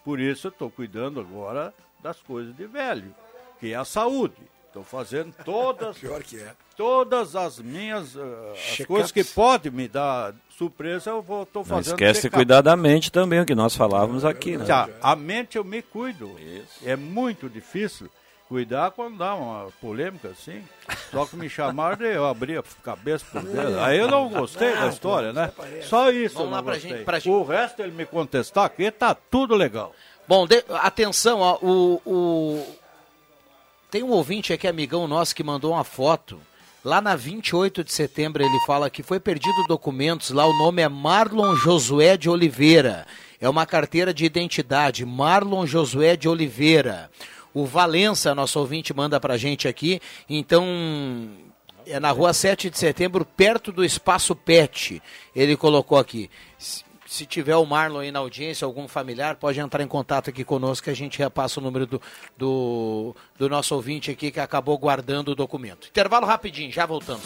[0.04, 3.14] Por isso eu estou cuidando agora das coisas de velho,
[3.60, 4.36] que é a saúde.
[4.68, 6.54] Estou fazendo todas, Pior que é.
[6.76, 11.88] todas as minhas uh, as coisas que podem me dar surpresa, eu estou fazendo.
[11.88, 14.66] Não esquece de cuidar da mente também, o que nós falávamos aqui, né?
[14.66, 16.36] Já, a mente eu me cuido.
[16.40, 16.88] Isso.
[16.88, 18.10] É muito difícil
[18.48, 20.64] cuidar quando dá uma polêmica assim.
[21.12, 23.80] Só que me chamaram e eu abri a cabeça por dentro.
[23.80, 25.52] Aí eu não gostei da história, né?
[25.84, 26.90] Só isso Vamos lá gostei.
[26.90, 27.30] Gente, gente...
[27.30, 29.94] O resto ele me contestar aqui, tá tudo legal.
[30.28, 30.64] Bom, de...
[30.70, 32.78] atenção, ó, o, o...
[33.92, 36.40] tem um ouvinte aqui, amigão nosso, que mandou uma foto.
[36.84, 40.88] Lá na 28 de setembro ele fala que foi perdido documentos, lá o nome é
[40.88, 43.06] Marlon Josué de Oliveira.
[43.40, 47.10] É uma carteira de identidade, Marlon Josué de Oliveira.
[47.58, 50.00] O Valença, nosso ouvinte, manda pra gente aqui.
[50.30, 50.64] Então,
[51.88, 55.02] é na rua 7 de setembro, perto do Espaço Pet.
[55.36, 56.30] Ele colocou aqui.
[56.60, 60.84] Se tiver o Marlon aí na audiência, algum familiar, pode entrar em contato aqui conosco
[60.84, 62.02] que a gente repassa o número do,
[62.38, 65.88] do, do nosso ouvinte aqui que acabou guardando o documento.
[65.88, 67.26] Intervalo rapidinho, já voltamos.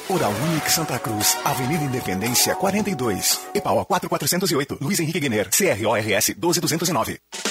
[0.11, 7.50] Oral Unique Santa Cruz, Avenida Independência 42, EPAO 4408, Luiz Henrique Guener, CRORS 12209.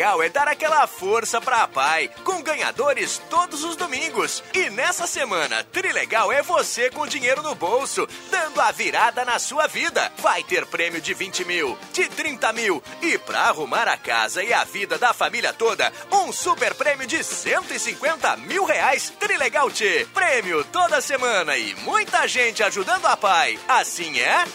[0.00, 4.42] Legal é dar aquela força pra pai, com ganhadores todos os domingos.
[4.54, 9.66] E nessa semana, Trilegal é você com dinheiro no bolso, dando a virada na sua
[9.66, 10.10] vida.
[10.16, 14.54] Vai ter prêmio de 20 mil, de 30 mil e pra arrumar a casa e
[14.54, 19.12] a vida da família toda, um super prêmio de 150 mil reais.
[19.20, 23.58] Trilegal T, prêmio toda semana e muita gente ajudando a pai.
[23.68, 24.46] Assim é?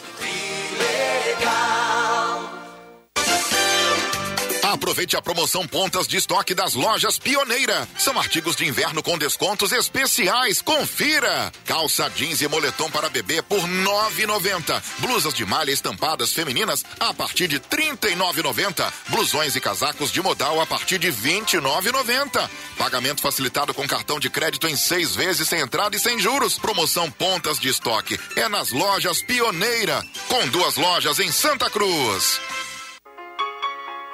[1.37, 2.64] Trilegal.
[4.75, 7.87] Aproveite a promoção Pontas de Estoque das lojas Pioneira.
[7.97, 10.61] São artigos de inverno com descontos especiais.
[10.61, 11.49] Confira!
[11.65, 14.83] Calça jeans e moletom para bebê por 9,90.
[14.99, 18.91] Blusas de malha estampadas femininas a partir de 39,90.
[19.07, 22.49] Blusões e casacos de modal a partir de 29,90.
[22.77, 26.59] Pagamento facilitado com cartão de crédito em seis vezes sem entrada e sem juros.
[26.59, 32.41] Promoção Pontas de Estoque é nas lojas Pioneira, com duas lojas em Santa Cruz.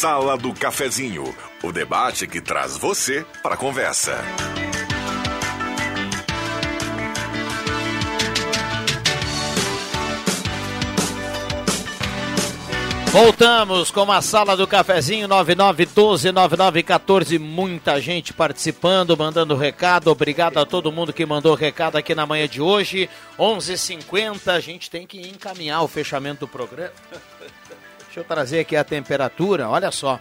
[0.00, 4.16] Sala do Cafezinho, o debate que traz você para a conversa.
[13.12, 17.38] Voltamos com a sala do cafezinho 9912-9914.
[17.38, 20.10] Muita gente participando, mandando recado.
[20.10, 23.10] Obrigado a todo mundo que mandou recado aqui na manhã de hoje.
[23.38, 26.90] 11:50 h 50 A gente tem que encaminhar o fechamento do programa.
[28.10, 29.68] Deixa eu trazer aqui a temperatura.
[29.68, 30.20] Olha só.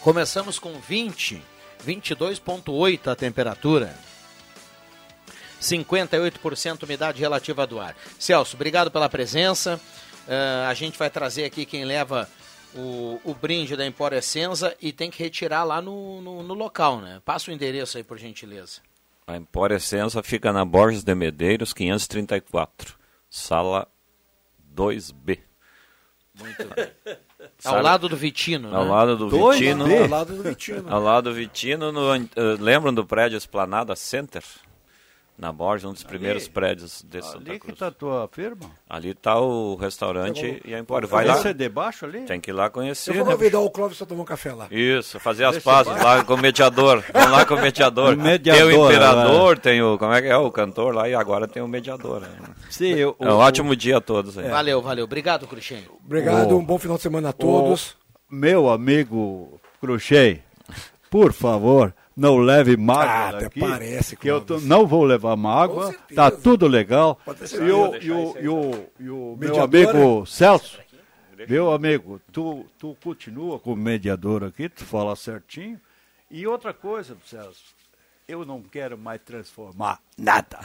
[0.00, 1.40] Começamos com 20,
[1.86, 3.94] 22,8 a temperatura.
[5.62, 7.96] 58% umidade relativa do ar.
[8.18, 9.80] Celso, obrigado pela presença.
[10.26, 12.28] Uh, a gente vai trazer aqui quem leva
[12.74, 17.00] o, o brinde da Empório Essenza e tem que retirar lá no, no, no, local,
[17.00, 17.22] né?
[17.24, 18.80] Passa o endereço aí, por gentileza.
[19.24, 22.96] A Empório Essenza fica na Borges de Medeiros, 534,
[23.30, 23.86] sala
[24.74, 25.45] 2B.
[26.38, 27.16] Muito bem.
[27.64, 28.76] Ao lado do Vitino, né?
[28.76, 29.84] Ao lado do Dois Vitino.
[29.84, 30.84] Ao lado do Vitino.
[30.88, 32.26] Ao lado do Vitino, no, uh,
[32.60, 34.42] lembram do prédio Esplanada Center?
[35.38, 36.52] Na Borges, um dos primeiros Ali?
[36.52, 37.78] prédios de Santa Ali que Cruz.
[37.78, 38.70] tá a tua firma?
[38.88, 41.06] Ali tá o restaurante e a Empório.
[41.06, 41.36] Vai lá.
[41.36, 42.20] Você debaixo ali?
[42.22, 43.10] Tem que ir lá conhecer.
[43.10, 43.32] Eu vou né?
[43.32, 44.66] convidar o Clóvis para tomar um café lá.
[44.70, 47.04] Isso, fazer as Deixa pazes lá com o mediador.
[47.12, 48.14] Vamos lá com o mediador.
[48.16, 49.56] O mediador, tem o imperador, agora.
[49.60, 49.98] tem o.
[49.98, 50.36] Como é que é?
[50.38, 52.20] O cantor lá e agora tem o mediador.
[52.22, 52.28] né?
[52.70, 54.48] Sim, eu- é um o- ótimo dia a todos aí.
[54.48, 55.04] Valeu, valeu.
[55.04, 55.84] Obrigado, Cruxem.
[56.02, 57.94] Obrigado, O- um bom final de semana a todos.
[58.30, 60.40] meu amigo Cruxei,
[61.10, 63.60] por favor, não leve mágoa Ah, aqui.
[63.60, 67.20] parece, que eu tô- não vou levar mágoa, tá tudo legal.
[67.52, 70.78] E o, e o, e o, e o meu amigo Celso,
[71.48, 75.78] meu amigo, tu, tu continua como mediador aqui, tu fala certinho.
[76.30, 77.62] E outra coisa, Celso,
[78.26, 80.58] eu não quero mais transformar nada.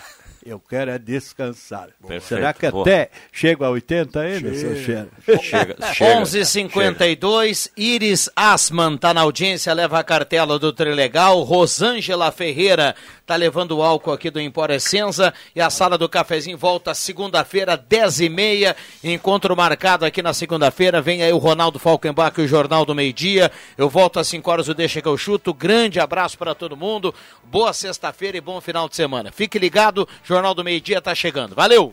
[0.45, 1.89] Eu quero é descansar.
[1.99, 2.83] Perfeito, Será que boa.
[2.83, 5.09] até chega a 80 ainda, seu Cheiro?
[5.41, 11.41] Chega, 11:52 Iris Asman tá na audiência, leva a cartela do Trilegal.
[11.43, 12.95] Rosângela Ferreira
[13.25, 15.33] tá levando o álcool aqui do Empório Essenza.
[15.55, 18.75] E a sala do cafezinho volta segunda-feira, 10h30.
[19.03, 21.01] Encontro marcado aqui na segunda-feira.
[21.01, 23.51] Vem aí o Ronaldo Falkenbach e o Jornal do Meio-Dia.
[23.77, 25.53] Eu volto às 5 horas, o Deixa que eu chuto.
[25.53, 27.13] Grande abraço para todo mundo.
[27.43, 29.31] Boa sexta-feira e bom final de semana.
[29.31, 31.55] Fique ligado, Jornal do Meio-Dia tá chegando.
[31.55, 31.91] Valeu!